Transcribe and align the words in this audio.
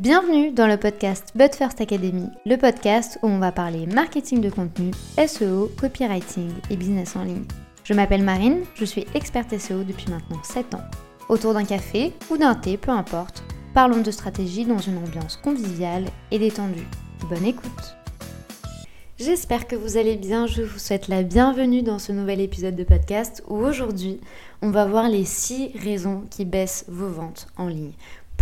Bienvenue 0.00 0.50
dans 0.50 0.66
le 0.66 0.76
podcast 0.76 1.30
But 1.36 1.54
First 1.54 1.80
Academy, 1.80 2.26
le 2.44 2.56
podcast 2.56 3.16
où 3.22 3.28
on 3.28 3.38
va 3.38 3.52
parler 3.52 3.86
marketing 3.86 4.40
de 4.40 4.50
contenu, 4.50 4.90
SEO, 5.24 5.70
copywriting 5.80 6.50
et 6.68 6.76
business 6.76 7.14
en 7.14 7.22
ligne. 7.22 7.44
Je 7.84 7.94
m'appelle 7.94 8.24
Marine, 8.24 8.64
je 8.74 8.84
suis 8.84 9.06
experte 9.14 9.56
SEO 9.56 9.84
depuis 9.84 10.10
maintenant 10.10 10.42
7 10.42 10.74
ans. 10.74 10.82
Autour 11.28 11.54
d'un 11.54 11.64
café 11.64 12.12
ou 12.28 12.36
d'un 12.36 12.56
thé, 12.56 12.76
peu 12.76 12.90
importe, 12.90 13.44
parlons 13.72 14.00
de 14.00 14.10
stratégie 14.10 14.64
dans 14.64 14.78
une 14.78 14.98
ambiance 14.98 15.36
conviviale 15.36 16.06
et 16.32 16.40
détendue. 16.40 16.88
Bonne 17.30 17.44
écoute 17.44 17.96
J'espère 19.16 19.68
que 19.68 19.76
vous 19.76 19.96
allez 19.96 20.16
bien, 20.16 20.48
je 20.48 20.62
vous 20.62 20.80
souhaite 20.80 21.06
la 21.06 21.22
bienvenue 21.22 21.82
dans 21.82 22.00
ce 22.00 22.10
nouvel 22.10 22.40
épisode 22.40 22.74
de 22.74 22.82
podcast 22.82 23.44
où 23.46 23.58
aujourd'hui 23.58 24.20
on 24.60 24.72
va 24.72 24.86
voir 24.86 25.08
les 25.08 25.24
6 25.24 25.70
raisons 25.80 26.24
qui 26.30 26.44
baissent 26.44 26.84
vos 26.88 27.10
ventes 27.10 27.46
en 27.56 27.68
ligne 27.68 27.92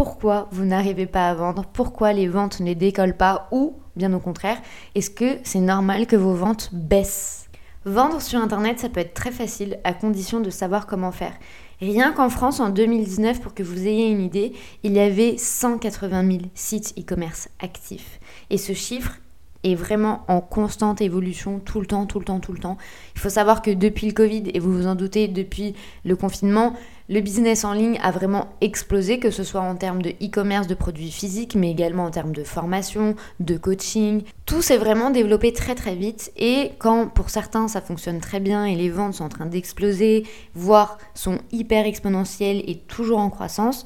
pourquoi 0.04 0.48
vous 0.50 0.64
n'arrivez 0.64 1.06
pas 1.06 1.30
à 1.30 1.34
vendre, 1.34 1.64
pourquoi 1.64 2.12
les 2.12 2.26
ventes 2.26 2.58
ne 2.58 2.74
décollent 2.74 3.16
pas 3.16 3.46
ou, 3.52 3.76
bien 3.94 4.12
au 4.12 4.18
contraire, 4.18 4.60
est-ce 4.96 5.10
que 5.10 5.38
c'est 5.44 5.60
normal 5.60 6.08
que 6.08 6.16
vos 6.16 6.34
ventes 6.34 6.70
baissent? 6.72 7.46
Vendre 7.84 8.20
sur 8.20 8.40
Internet, 8.40 8.80
ça 8.80 8.88
peut 8.88 8.98
être 8.98 9.14
très 9.14 9.30
facile 9.30 9.78
à 9.84 9.92
condition 9.92 10.40
de 10.40 10.50
savoir 10.50 10.88
comment 10.88 11.12
faire. 11.12 11.34
Rien 11.80 12.10
qu'en 12.10 12.30
France, 12.30 12.58
en 12.58 12.70
2019, 12.70 13.40
pour 13.40 13.54
que 13.54 13.62
vous 13.62 13.86
ayez 13.86 14.10
une 14.10 14.22
idée, 14.22 14.54
il 14.82 14.94
y 14.94 14.98
avait 14.98 15.36
180 15.38 16.26
000 16.26 16.38
sites 16.52 16.94
e-commerce 16.98 17.48
actifs. 17.60 18.18
Et 18.50 18.58
ce 18.58 18.72
chiffre 18.72 19.20
est 19.64 19.74
vraiment 19.74 20.24
en 20.28 20.40
constante 20.40 21.00
évolution 21.00 21.60
tout 21.60 21.80
le 21.80 21.86
temps, 21.86 22.06
tout 22.06 22.18
le 22.18 22.24
temps, 22.24 22.40
tout 22.40 22.52
le 22.52 22.58
temps. 22.58 22.78
Il 23.14 23.20
faut 23.20 23.30
savoir 23.30 23.62
que 23.62 23.70
depuis 23.70 24.06
le 24.06 24.12
Covid, 24.12 24.44
et 24.52 24.58
vous 24.58 24.72
vous 24.72 24.86
en 24.86 24.94
doutez, 24.94 25.28
depuis 25.28 25.74
le 26.04 26.16
confinement, 26.16 26.74
le 27.08 27.20
business 27.20 27.64
en 27.64 27.72
ligne 27.72 27.98
a 28.02 28.10
vraiment 28.10 28.48
explosé, 28.60 29.18
que 29.18 29.30
ce 29.30 29.44
soit 29.44 29.60
en 29.60 29.74
termes 29.74 30.02
de 30.02 30.10
e-commerce, 30.10 30.66
de 30.66 30.74
produits 30.74 31.10
physiques, 31.10 31.54
mais 31.54 31.70
également 31.70 32.04
en 32.04 32.10
termes 32.10 32.32
de 32.32 32.44
formation, 32.44 33.16
de 33.40 33.56
coaching. 33.56 34.22
Tout 34.46 34.62
s'est 34.62 34.78
vraiment 34.78 35.10
développé 35.10 35.52
très 35.52 35.74
très 35.74 35.94
vite 35.94 36.32
et 36.36 36.70
quand 36.78 37.08
pour 37.08 37.30
certains 37.30 37.68
ça 37.68 37.80
fonctionne 37.80 38.20
très 38.20 38.40
bien 38.40 38.64
et 38.64 38.76
les 38.76 38.88
ventes 38.88 39.14
sont 39.14 39.24
en 39.24 39.28
train 39.28 39.46
d'exploser, 39.46 40.24
voire 40.54 40.98
sont 41.14 41.38
hyper 41.50 41.86
exponentielles 41.86 42.62
et 42.66 42.78
toujours 42.78 43.18
en 43.18 43.30
croissance, 43.30 43.84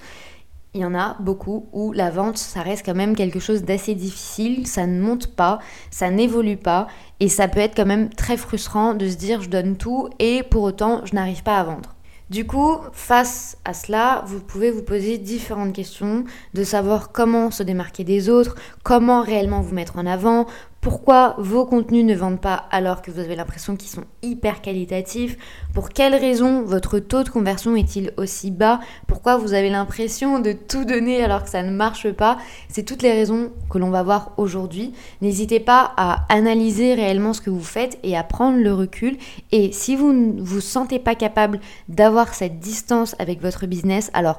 il 0.76 0.82
y 0.82 0.84
en 0.84 0.94
a 0.94 1.16
beaucoup 1.20 1.68
où 1.72 1.92
la 1.92 2.10
vente, 2.10 2.36
ça 2.36 2.60
reste 2.60 2.84
quand 2.84 2.94
même 2.94 3.16
quelque 3.16 3.40
chose 3.40 3.64
d'assez 3.64 3.94
difficile, 3.94 4.66
ça 4.66 4.86
ne 4.86 5.00
monte 5.00 5.34
pas, 5.34 5.58
ça 5.90 6.10
n'évolue 6.10 6.58
pas, 6.58 6.86
et 7.18 7.28
ça 7.28 7.48
peut 7.48 7.60
être 7.60 7.74
quand 7.74 7.86
même 7.86 8.10
très 8.10 8.36
frustrant 8.36 8.94
de 8.94 9.08
se 9.08 9.16
dire 9.16 9.40
je 9.40 9.48
donne 9.48 9.76
tout 9.76 10.10
et 10.18 10.42
pour 10.42 10.62
autant 10.62 11.00
je 11.06 11.14
n'arrive 11.14 11.42
pas 11.42 11.58
à 11.58 11.64
vendre. 11.64 11.96
Du 12.28 12.44
coup, 12.44 12.78
face 12.92 13.56
à 13.64 13.72
cela, 13.72 14.24
vous 14.26 14.40
pouvez 14.40 14.72
vous 14.72 14.82
poser 14.82 15.16
différentes 15.16 15.72
questions, 15.72 16.24
de 16.54 16.64
savoir 16.64 17.12
comment 17.12 17.52
se 17.52 17.62
démarquer 17.62 18.02
des 18.02 18.28
autres, 18.28 18.56
comment 18.82 19.22
réellement 19.22 19.60
vous 19.60 19.74
mettre 19.74 19.96
en 19.96 20.06
avant, 20.06 20.46
pourquoi 20.86 21.34
vos 21.38 21.66
contenus 21.66 22.04
ne 22.04 22.14
vendent 22.14 22.40
pas 22.40 22.68
alors 22.70 23.02
que 23.02 23.10
vous 23.10 23.18
avez 23.18 23.34
l'impression 23.34 23.74
qu'ils 23.74 23.90
sont 23.90 24.04
hyper 24.22 24.62
qualitatifs? 24.62 25.36
Pour 25.74 25.88
quelles 25.88 26.14
raisons 26.14 26.62
votre 26.62 27.00
taux 27.00 27.24
de 27.24 27.28
conversion 27.28 27.74
est-il 27.74 28.12
aussi 28.16 28.52
bas? 28.52 28.78
Pourquoi 29.08 29.36
vous 29.36 29.52
avez 29.52 29.68
l'impression 29.68 30.38
de 30.38 30.52
tout 30.52 30.84
donner 30.84 31.24
alors 31.24 31.42
que 31.42 31.50
ça 31.50 31.64
ne 31.64 31.72
marche 31.72 32.12
pas? 32.12 32.38
C'est 32.68 32.84
toutes 32.84 33.02
les 33.02 33.10
raisons 33.10 33.50
que 33.68 33.78
l'on 33.78 33.90
va 33.90 34.04
voir 34.04 34.30
aujourd'hui. 34.36 34.92
N'hésitez 35.22 35.58
pas 35.58 35.92
à 35.96 36.24
analyser 36.32 36.94
réellement 36.94 37.32
ce 37.32 37.40
que 37.40 37.50
vous 37.50 37.64
faites 37.64 37.98
et 38.04 38.16
à 38.16 38.22
prendre 38.22 38.58
le 38.58 38.72
recul. 38.72 39.16
Et 39.50 39.72
si 39.72 39.96
vous 39.96 40.12
ne 40.12 40.40
vous 40.40 40.60
sentez 40.60 41.00
pas 41.00 41.16
capable 41.16 41.58
d'avoir 41.88 42.32
cette 42.32 42.60
distance 42.60 43.16
avec 43.18 43.42
votre 43.42 43.66
business, 43.66 44.08
alors 44.14 44.38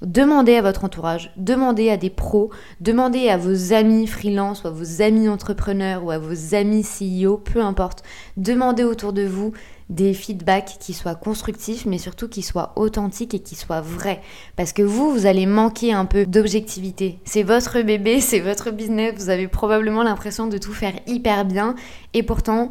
Demandez 0.00 0.54
à 0.54 0.62
votre 0.62 0.84
entourage, 0.84 1.32
demandez 1.36 1.90
à 1.90 1.96
des 1.96 2.08
pros, 2.08 2.50
demandez 2.80 3.28
à 3.30 3.36
vos 3.36 3.72
amis 3.72 4.06
freelance 4.06 4.62
ou 4.62 4.68
à 4.68 4.70
vos 4.70 5.02
amis 5.02 5.28
entrepreneurs 5.28 6.04
ou 6.04 6.12
à 6.12 6.18
vos 6.18 6.54
amis 6.54 6.84
CEO, 6.84 7.36
peu 7.36 7.60
importe. 7.60 8.04
Demandez 8.36 8.84
autour 8.84 9.12
de 9.12 9.22
vous 9.22 9.52
des 9.90 10.14
feedbacks 10.14 10.76
qui 10.78 10.92
soient 10.92 11.16
constructifs 11.16 11.84
mais 11.84 11.98
surtout 11.98 12.28
qui 12.28 12.42
soient 12.42 12.74
authentiques 12.76 13.34
et 13.34 13.40
qui 13.40 13.56
soient 13.56 13.80
vrais. 13.80 14.20
Parce 14.54 14.72
que 14.72 14.82
vous, 14.82 15.10
vous 15.10 15.26
allez 15.26 15.46
manquer 15.46 15.92
un 15.92 16.04
peu 16.04 16.26
d'objectivité. 16.26 17.18
C'est 17.24 17.42
votre 17.42 17.80
bébé, 17.80 18.20
c'est 18.20 18.38
votre 18.40 18.70
business, 18.70 19.14
vous 19.16 19.30
avez 19.30 19.48
probablement 19.48 20.04
l'impression 20.04 20.46
de 20.46 20.58
tout 20.58 20.74
faire 20.74 20.94
hyper 21.08 21.44
bien 21.44 21.74
et 22.14 22.22
pourtant 22.22 22.70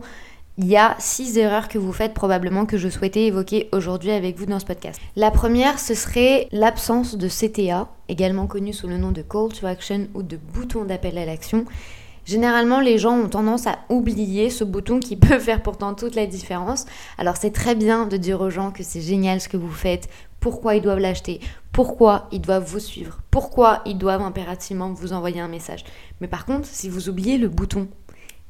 il 0.59 0.65
y 0.65 0.75
a 0.75 0.95
six 0.97 1.37
erreurs 1.37 1.67
que 1.67 1.77
vous 1.77 1.93
faites 1.93 2.15
probablement 2.15 2.65
que 2.65 2.77
je 2.77 2.89
souhaitais 2.89 3.25
évoquer 3.25 3.69
aujourd'hui 3.73 4.09
avec 4.09 4.37
vous 4.37 4.47
dans 4.47 4.59
ce 4.59 4.65
podcast. 4.65 4.99
La 5.15 5.29
première, 5.29 5.77
ce 5.77 5.93
serait 5.93 6.47
l'absence 6.51 7.15
de 7.15 7.27
CTA, 7.27 7.87
également 8.09 8.47
connu 8.47 8.73
sous 8.73 8.87
le 8.87 8.97
nom 8.97 9.11
de 9.11 9.21
Call 9.21 9.49
to 9.49 9.67
Action 9.67 10.07
ou 10.15 10.23
de 10.23 10.37
bouton 10.37 10.83
d'appel 10.83 11.19
à 11.19 11.25
l'action. 11.25 11.65
Généralement, 12.25 12.79
les 12.79 12.97
gens 12.97 13.17
ont 13.19 13.29
tendance 13.29 13.67
à 13.67 13.77
oublier 13.89 14.49
ce 14.49 14.63
bouton 14.63 14.99
qui 14.99 15.15
peut 15.15 15.37
faire 15.37 15.61
pourtant 15.61 15.93
toute 15.93 16.15
la 16.15 16.25
différence. 16.25 16.85
Alors 17.19 17.37
c'est 17.37 17.53
très 17.53 17.75
bien 17.75 18.07
de 18.07 18.17
dire 18.17 18.41
aux 18.41 18.49
gens 18.49 18.71
que 18.71 18.81
c'est 18.81 19.01
génial 19.01 19.39
ce 19.39 19.49
que 19.49 19.57
vous 19.57 19.71
faites, 19.71 20.09
pourquoi 20.39 20.73
ils 20.73 20.81
doivent 20.81 20.97
l'acheter, 20.97 21.39
pourquoi 21.71 22.27
ils 22.31 22.41
doivent 22.41 22.65
vous 22.65 22.79
suivre, 22.79 23.19
pourquoi 23.29 23.81
ils 23.85 23.97
doivent 23.97 24.23
impérativement 24.23 24.91
vous 24.91 25.13
envoyer 25.13 25.39
un 25.39 25.47
message. 25.47 25.85
Mais 26.19 26.27
par 26.27 26.45
contre, 26.45 26.67
si 26.67 26.89
vous 26.89 27.09
oubliez 27.09 27.37
le 27.37 27.47
bouton 27.47 27.87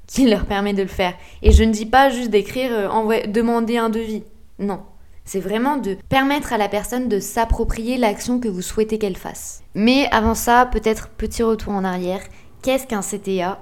qui 0.07 0.27
leur 0.27 0.45
permet 0.45 0.73
de 0.73 0.81
le 0.81 0.87
faire. 0.87 1.13
Et 1.43 1.51
je 1.51 1.63
ne 1.63 1.71
dis 1.71 1.85
pas 1.85 2.09
juste 2.09 2.31
d'écrire 2.31 2.71
euh, 2.71 3.27
demander 3.27 3.77
un 3.77 3.89
devis. 3.89 4.23
Non. 4.57 4.79
C'est 5.25 5.41
vraiment 5.41 5.75
de 5.75 5.97
permettre 6.07 6.53
à 6.53 6.57
la 6.57 6.69
personne 6.69 7.09
de 7.09 7.19
s'approprier 7.19 7.97
l'action 7.97 8.39
que 8.39 8.47
vous 8.47 8.61
souhaitez 8.61 8.97
qu'elle 8.97 9.17
fasse. 9.17 9.61
Mais 9.75 10.07
avant 10.11 10.35
ça, 10.35 10.65
peut-être 10.65 11.09
petit 11.09 11.43
retour 11.43 11.73
en 11.73 11.83
arrière. 11.83 12.21
Qu'est-ce 12.61 12.87
qu'un 12.87 13.01
CTA 13.01 13.59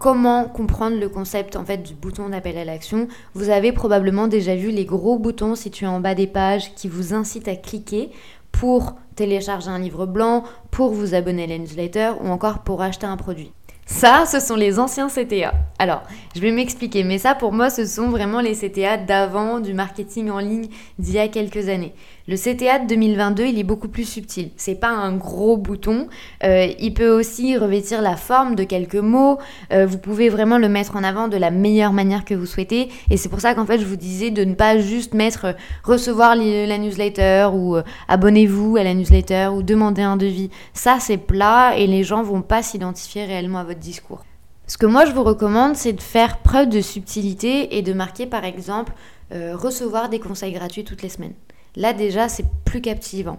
Comment 0.00 0.44
comprendre 0.44 0.98
le 0.98 1.08
concept 1.08 1.56
en 1.56 1.64
fait 1.64 1.78
du 1.78 1.94
bouton 1.94 2.28
d'appel 2.28 2.58
à 2.58 2.64
l'action? 2.64 3.06
Vous 3.34 3.48
avez 3.48 3.72
probablement 3.72 4.26
déjà 4.26 4.56
vu 4.56 4.70
les 4.70 4.84
gros 4.84 5.18
boutons 5.18 5.54
situés 5.54 5.86
en 5.86 6.00
bas 6.00 6.14
des 6.14 6.26
pages 6.26 6.74
qui 6.74 6.88
vous 6.88 7.14
incitent 7.14 7.48
à 7.48 7.56
cliquer 7.56 8.10
pour 8.52 8.94
télécharger 9.14 9.68
un 9.68 9.78
livre 9.78 10.06
blanc, 10.06 10.44
pour 10.70 10.90
vous 10.90 11.14
abonner 11.14 11.44
à 11.44 11.46
la 11.46 12.12
ou 12.14 12.28
encore 12.28 12.60
pour 12.60 12.82
acheter 12.82 13.06
un 13.06 13.16
produit. 13.16 13.52
Ça, 13.90 14.26
ce 14.26 14.38
sont 14.38 14.54
les 14.54 14.78
anciens 14.78 15.08
CTA. 15.08 15.54
Alors, 15.78 16.02
je 16.36 16.40
vais 16.40 16.52
m'expliquer, 16.52 17.04
mais 17.04 17.16
ça 17.16 17.34
pour 17.34 17.52
moi, 17.52 17.70
ce 17.70 17.86
sont 17.86 18.10
vraiment 18.10 18.42
les 18.42 18.54
CTA 18.54 18.98
d'avant 18.98 19.60
du 19.60 19.72
marketing 19.72 20.28
en 20.28 20.40
ligne 20.40 20.68
d'il 20.98 21.14
y 21.14 21.18
a 21.18 21.26
quelques 21.26 21.70
années. 21.70 21.94
Le 22.28 22.36
CTA 22.36 22.80
de 22.80 22.86
2022, 22.88 23.46
il 23.46 23.58
est 23.58 23.64
beaucoup 23.64 23.88
plus 23.88 24.04
subtil. 24.04 24.50
C'est 24.58 24.74
pas 24.74 24.90
un 24.90 25.16
gros 25.16 25.56
bouton. 25.56 26.08
Euh, 26.44 26.68
il 26.78 26.92
peut 26.92 27.08
aussi 27.08 27.56
revêtir 27.56 28.02
la 28.02 28.16
forme 28.16 28.54
de 28.54 28.64
quelques 28.64 28.96
mots. 28.96 29.38
Euh, 29.72 29.86
vous 29.86 29.96
pouvez 29.96 30.28
vraiment 30.28 30.58
le 30.58 30.68
mettre 30.68 30.94
en 30.96 31.04
avant 31.04 31.28
de 31.28 31.38
la 31.38 31.50
meilleure 31.50 31.94
manière 31.94 32.26
que 32.26 32.34
vous 32.34 32.44
souhaitez. 32.44 32.90
Et 33.08 33.16
c'est 33.16 33.30
pour 33.30 33.40
ça 33.40 33.54
qu'en 33.54 33.64
fait, 33.64 33.78
je 33.78 33.86
vous 33.86 33.96
disais 33.96 34.30
de 34.30 34.44
ne 34.44 34.52
pas 34.52 34.76
juste 34.76 35.14
mettre 35.14 35.46
euh, 35.46 35.52
recevoir 35.84 36.36
la 36.36 36.76
newsletter 36.76 37.48
ou 37.54 37.78
abonnez-vous 38.08 38.76
à 38.76 38.82
la 38.84 38.92
newsletter 38.92 39.48
ou 39.54 39.62
demandez 39.62 40.02
un 40.02 40.18
devis. 40.18 40.50
Ça, 40.74 40.98
c'est 41.00 41.16
plat 41.16 41.78
et 41.78 41.86
les 41.86 42.04
gens 42.04 42.22
vont 42.22 42.42
pas 42.42 42.62
s'identifier 42.62 43.24
réellement 43.24 43.60
à 43.60 43.64
votre 43.64 43.80
discours. 43.80 44.22
Ce 44.66 44.76
que 44.76 44.84
moi 44.84 45.06
je 45.06 45.12
vous 45.12 45.24
recommande, 45.24 45.76
c'est 45.76 45.94
de 45.94 46.02
faire 46.02 46.40
preuve 46.42 46.68
de 46.68 46.82
subtilité 46.82 47.78
et 47.78 47.80
de 47.80 47.94
marquer 47.94 48.26
par 48.26 48.44
exemple 48.44 48.92
recevoir 49.32 50.10
des 50.10 50.18
conseils 50.18 50.52
gratuits 50.52 50.84
toutes 50.84 51.00
les 51.00 51.08
semaines. 51.08 51.32
Là 51.76 51.92
déjà, 51.92 52.28
c'est 52.28 52.46
plus 52.64 52.80
captivant. 52.80 53.38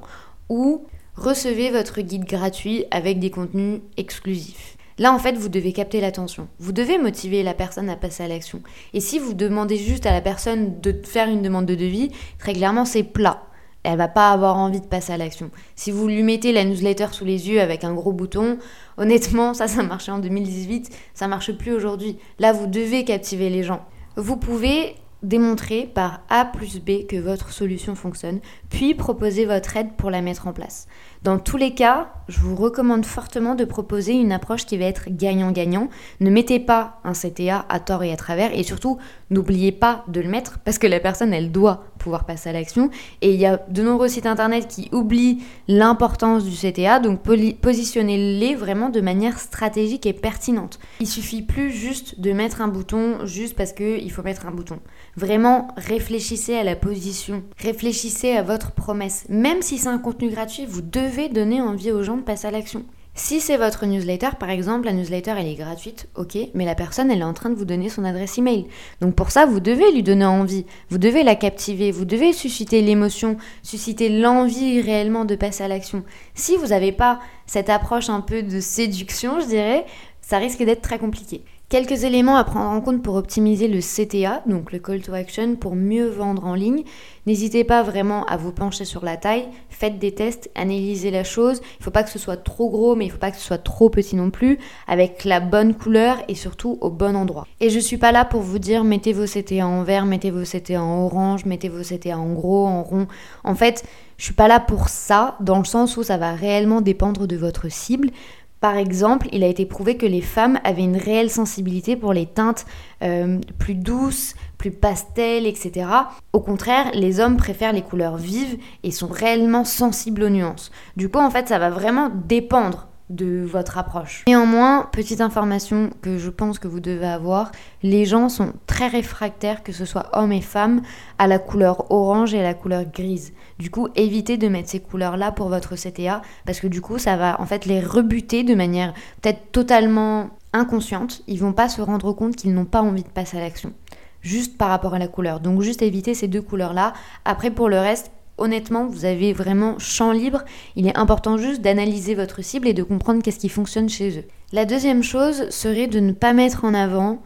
Ou 0.49 0.85
recevez 1.15 1.71
votre 1.71 2.01
guide 2.01 2.25
gratuit 2.25 2.85
avec 2.91 3.19
des 3.19 3.29
contenus 3.29 3.81
exclusifs. 3.97 4.77
Là, 4.99 5.13
en 5.13 5.19
fait, 5.19 5.37
vous 5.37 5.47
devez 5.47 5.71
capter 5.71 6.01
l'attention. 6.01 6.49
Vous 6.59 6.73
devez 6.73 6.97
motiver 6.97 7.41
la 7.41 7.53
personne 7.53 7.89
à 7.89 7.95
passer 7.95 8.23
à 8.23 8.27
l'action. 8.27 8.61
Et 8.93 8.99
si 8.99 9.17
vous 9.17 9.33
demandez 9.33 9.77
juste 9.77 10.05
à 10.05 10.11
la 10.11 10.19
personne 10.19 10.81
de 10.81 10.93
faire 11.05 11.29
une 11.29 11.41
demande 11.41 11.65
de 11.65 11.75
devis, 11.75 12.11
très 12.37 12.51
clairement, 12.51 12.83
c'est 12.83 13.03
plat. 13.03 13.43
Elle 13.83 13.97
va 13.97 14.09
pas 14.09 14.31
avoir 14.31 14.57
envie 14.57 14.81
de 14.81 14.85
passer 14.85 15.13
à 15.13 15.17
l'action. 15.17 15.51
Si 15.77 15.89
vous 15.91 16.05
lui 16.09 16.21
mettez 16.21 16.51
la 16.51 16.65
newsletter 16.65 17.07
sous 17.13 17.23
les 17.23 17.49
yeux 17.49 17.61
avec 17.61 17.85
un 17.85 17.93
gros 17.93 18.11
bouton, 18.11 18.57
honnêtement, 18.97 19.53
ça, 19.53 19.69
ça 19.69 19.83
marchait 19.83 20.11
en 20.11 20.19
2018, 20.19 20.89
ça 21.13 21.29
marche 21.29 21.53
plus 21.53 21.71
aujourd'hui. 21.71 22.17
Là, 22.37 22.51
vous 22.51 22.67
devez 22.67 23.05
captiver 23.05 23.49
les 23.49 23.63
gens. 23.63 23.85
Vous 24.17 24.35
pouvez 24.35 24.95
démontrer 25.23 25.89
par 25.93 26.21
A 26.29 26.45
plus 26.45 26.79
B 26.79 27.05
que 27.07 27.17
votre 27.17 27.51
solution 27.51 27.95
fonctionne, 27.95 28.39
puis 28.69 28.93
proposer 28.93 29.45
votre 29.45 29.75
aide 29.75 29.93
pour 29.97 30.11
la 30.11 30.21
mettre 30.21 30.47
en 30.47 30.53
place. 30.53 30.87
Dans 31.23 31.37
tous 31.37 31.57
les 31.57 31.73
cas, 31.73 32.13
je 32.29 32.39
vous 32.39 32.55
recommande 32.55 33.05
fortement 33.05 33.55
de 33.55 33.65
proposer 33.65 34.13
une 34.13 34.31
approche 34.31 34.65
qui 34.65 34.77
va 34.77 34.85
être 34.85 35.09
gagnant-gagnant. 35.09 35.89
Ne 36.21 36.29
mettez 36.29 36.59
pas 36.59 37.01
un 37.03 37.11
CTA 37.11 37.65
à 37.67 37.79
tort 37.81 38.03
et 38.03 38.13
à 38.13 38.15
travers 38.15 38.57
et 38.57 38.63
surtout 38.63 38.97
n'oubliez 39.29 39.73
pas 39.73 40.05
de 40.07 40.21
le 40.21 40.29
mettre 40.29 40.59
parce 40.59 40.77
que 40.77 40.87
la 40.87 41.01
personne 41.01 41.33
elle 41.33 41.51
doit 41.51 41.83
pouvoir 41.99 42.25
passer 42.25 42.49
à 42.49 42.53
l'action 42.53 42.89
et 43.21 43.33
il 43.33 43.39
y 43.39 43.45
a 43.45 43.57
de 43.69 43.83
nombreux 43.83 44.07
sites 44.07 44.25
internet 44.25 44.67
qui 44.67 44.89
oublient 44.91 45.43
l'importance 45.67 46.43
du 46.43 46.55
CTA 46.55 46.99
donc 46.99 47.21
positionnez-les 47.61 48.55
vraiment 48.55 48.89
de 48.89 49.01
manière 49.01 49.39
stratégique 49.39 50.05
et 50.05 50.13
pertinente. 50.13 50.79
Il 50.99 51.07
suffit 51.07 51.43
plus 51.43 51.71
juste 51.71 52.19
de 52.19 52.31
mettre 52.31 52.61
un 52.61 52.67
bouton 52.67 53.25
juste 53.25 53.55
parce 53.55 53.73
qu'il 53.73 54.11
faut 54.11 54.23
mettre 54.23 54.47
un 54.47 54.51
bouton. 54.51 54.79
Vraiment 55.15 55.67
réfléchissez 55.77 56.55
à 56.55 56.63
la 56.63 56.75
position, 56.75 57.43
réfléchissez 57.57 58.31
à 58.31 58.41
votre 58.41 58.71
promesse. 58.71 59.25
Même 59.29 59.61
si 59.61 59.77
c'est 59.77 59.87
un 59.87 59.99
contenu 59.99 60.29
gratuit, 60.29 60.65
vous 60.65 60.81
devez 60.81 61.29
donner 61.29 61.61
envie 61.61 61.91
aux 61.91 62.03
gens 62.03 62.17
de 62.17 62.21
passer 62.21 62.47
à 62.47 62.51
l'action. 62.51 62.85
Si 63.21 63.41
c'est 63.41 63.57
votre 63.57 63.85
newsletter, 63.85 64.29
par 64.39 64.49
exemple, 64.49 64.85
la 64.85 64.93
newsletter 64.93 65.33
elle 65.37 65.47
est 65.47 65.55
gratuite, 65.55 66.07
ok, 66.15 66.37
mais 66.53 66.63
la 66.63 66.73
personne 66.73 67.11
elle 67.11 67.19
est 67.19 67.25
en 67.25 67.33
train 67.33 67.49
de 67.49 67.55
vous 67.55 67.65
donner 67.65 67.89
son 67.89 68.05
adresse 68.05 68.37
email. 68.37 68.67
Donc 69.01 69.13
pour 69.13 69.29
ça, 69.29 69.45
vous 69.45 69.59
devez 69.59 69.91
lui 69.91 70.03
donner 70.03 70.23
envie, 70.23 70.65
vous 70.89 70.97
devez 70.97 71.23
la 71.23 71.35
captiver, 71.35 71.91
vous 71.91 72.05
devez 72.05 72.31
susciter 72.31 72.81
l'émotion, 72.81 73.35
susciter 73.61 74.07
l'envie 74.07 74.79
réellement 74.79 75.25
de 75.25 75.35
passer 75.35 75.65
à 75.65 75.67
l'action. 75.67 76.05
Si 76.33 76.55
vous 76.55 76.67
n'avez 76.67 76.93
pas 76.93 77.19
cette 77.45 77.69
approche 77.69 78.09
un 78.09 78.21
peu 78.21 78.41
de 78.41 78.61
séduction, 78.61 79.41
je 79.41 79.47
dirais, 79.47 79.85
ça 80.21 80.37
risque 80.37 80.63
d'être 80.63 80.81
très 80.81 80.97
compliqué. 80.97 81.43
Quelques 81.69 82.03
éléments 82.03 82.35
à 82.35 82.43
prendre 82.43 82.71
en 82.71 82.81
compte 82.81 83.03
pour 83.03 83.13
optimiser 83.13 83.67
le 83.67 83.79
CTA, 83.79 84.41
donc 84.47 84.71
le 84.71 84.79
call 84.79 85.03
to 85.03 85.13
action, 85.13 85.55
pour 85.55 85.75
mieux 85.75 86.07
vendre 86.07 86.43
en 86.43 86.55
ligne. 86.55 86.81
N'hésitez 87.27 87.63
pas 87.63 87.83
vraiment 87.83 88.25
à 88.25 88.37
vous 88.37 88.51
pencher 88.51 88.85
sur 88.85 89.05
la 89.05 89.17
taille, 89.17 89.47
faites 89.69 89.99
des 89.99 90.11
tests, 90.11 90.49
analysez 90.55 91.11
la 91.11 91.23
chose. 91.23 91.61
Il 91.61 91.81
ne 91.81 91.83
faut 91.83 91.91
pas 91.91 92.01
que 92.01 92.09
ce 92.09 92.17
soit 92.17 92.37
trop 92.37 92.71
gros, 92.71 92.95
mais 92.95 93.05
il 93.05 93.09
ne 93.09 93.13
faut 93.13 93.19
pas 93.19 93.29
que 93.29 93.37
ce 93.37 93.45
soit 93.45 93.59
trop 93.59 93.91
petit 93.91 94.15
non 94.15 94.31
plus, 94.31 94.57
avec 94.87 95.25
la 95.25 95.39
bonne 95.39 95.75
couleur 95.75 96.17
et 96.27 96.33
surtout 96.33 96.79
au 96.81 96.89
bon 96.89 97.15
endroit. 97.15 97.45
Et 97.59 97.69
je 97.69 97.75
ne 97.75 97.83
suis 97.83 97.97
pas 97.97 98.11
là 98.11 98.25
pour 98.25 98.41
vous 98.41 98.57
dire 98.57 98.83
mettez 98.83 99.13
vos 99.13 99.25
CTA 99.25 99.67
en 99.67 99.83
vert, 99.83 100.07
mettez 100.07 100.31
vos 100.31 100.45
CTA 100.45 100.81
en 100.81 101.05
orange, 101.05 101.45
mettez 101.45 101.69
vos 101.69 101.83
CTA 101.83 102.17
en 102.17 102.33
gros, 102.33 102.65
en 102.65 102.81
rond. 102.81 103.05
En 103.43 103.53
fait, 103.53 103.83
je 104.17 104.25
suis 104.25 104.33
pas 104.33 104.49
là 104.49 104.59
pour 104.59 104.89
ça, 104.89 105.37
dans 105.39 105.59
le 105.59 105.65
sens 105.65 105.95
où 105.95 106.03
ça 106.03 106.17
va 106.17 106.33
réellement 106.33 106.81
dépendre 106.81 107.25
de 107.25 107.37
votre 107.37 107.71
cible. 107.71 108.09
Par 108.59 108.75
exemple, 108.75 109.27
il 109.31 109.43
a 109.43 109.47
été 109.47 109.65
prouvé 109.65 109.95
que 109.95 110.05
les 110.05 110.21
femmes 110.21 110.59
avaient 110.63 110.83
une 110.83 110.97
réelle 110.97 111.29
sensibilité 111.29 111.95
pour 111.95 112.11
les 112.11 112.25
teintes 112.25 112.65
euh, 113.03 113.39
plus 113.57 113.75
douces, 113.75 114.35
plus 114.57 114.71
pastel, 114.71 115.45
etc. 115.45 115.87
Au 116.33 116.41
contraire, 116.41 116.91
les 116.93 117.21
hommes 117.21 117.37
préfèrent 117.37 117.73
les 117.73 117.81
couleurs 117.81 118.17
vives 118.17 118.57
et 118.83 118.91
sont 118.91 119.07
réellement 119.07 119.63
sensibles 119.63 120.23
aux 120.23 120.29
nuances. 120.29 120.71
Du 120.97 121.09
coup, 121.09 121.19
en 121.19 121.29
fait, 121.29 121.47
ça 121.47 121.59
va 121.59 121.69
vraiment 121.69 122.11
dépendre 122.27 122.88
de 123.09 123.43
votre 123.43 123.77
approche. 123.77 124.23
Néanmoins, 124.27 124.87
petite 124.91 125.21
information 125.21 125.89
que 126.01 126.17
je 126.17 126.29
pense 126.29 126.59
que 126.59 126.67
vous 126.67 126.79
devez 126.79 127.07
avoir, 127.07 127.51
les 127.81 128.05
gens 128.05 128.29
sont 128.29 128.53
très 128.67 128.87
réfractaires, 128.87 129.63
que 129.63 129.71
ce 129.71 129.85
soit 129.85 130.09
hommes 130.13 130.31
et 130.31 130.41
femmes, 130.41 130.81
à 131.17 131.27
la 131.27 131.39
couleur 131.39 131.91
orange 131.91 132.33
et 132.33 132.39
à 132.39 132.43
la 132.43 132.53
couleur 132.53 132.85
grise. 132.85 133.33
Du 133.57 133.71
coup, 133.71 133.87
évitez 133.95 134.37
de 134.37 134.47
mettre 134.47 134.69
ces 134.69 134.79
couleurs-là 134.79 135.31
pour 135.31 135.49
votre 135.49 135.75
CTA, 135.75 136.21
parce 136.45 136.59
que 136.59 136.67
du 136.67 136.81
coup, 136.81 136.97
ça 136.99 137.17
va 137.17 137.41
en 137.41 137.45
fait 137.45 137.65
les 137.65 137.79
rebuter 137.79 138.43
de 138.43 138.55
manière 138.55 138.93
peut-être 139.21 139.51
totalement 139.51 140.29
inconsciente. 140.53 141.23
Ils 141.27 141.39
vont 141.39 141.53
pas 141.53 141.69
se 141.69 141.81
rendre 141.81 142.13
compte 142.13 142.35
qu'ils 142.35 142.53
n'ont 142.53 142.65
pas 142.65 142.81
envie 142.81 143.03
de 143.03 143.09
passer 143.09 143.37
à 143.37 143.41
l'action 143.41 143.73
juste 144.21 144.57
par 144.57 144.69
rapport 144.69 144.93
à 144.93 144.99
la 144.99 145.07
couleur. 145.07 145.39
Donc 145.39 145.61
juste 145.61 145.81
éviter 145.81 146.13
ces 146.13 146.27
deux 146.27 146.41
couleurs-là. 146.41 146.93
Après 147.25 147.51
pour 147.51 147.69
le 147.69 147.79
reste, 147.79 148.11
honnêtement, 148.41 148.87
vous 148.87 149.05
avez 149.05 149.33
vraiment 149.33 149.77
champ 149.79 150.11
libre. 150.11 150.43
Il 150.75 150.87
est 150.87 150.97
important 150.97 151.37
juste 151.37 151.61
d'analyser 151.61 152.15
votre 152.15 152.43
cible 152.43 152.67
et 152.67 152.73
de 152.73 152.83
comprendre 152.83 153.21
qu'est-ce 153.21 153.39
qui 153.39 153.49
fonctionne 153.49 153.89
chez 153.89 154.19
eux. 154.19 154.23
La 154.51 154.65
deuxième 154.65 155.03
chose 155.03 155.49
serait 155.49 155.87
de 155.87 155.99
ne 155.99 156.11
pas 156.11 156.33
mettre 156.33 156.65
en 156.65 156.73
avant 156.73 157.21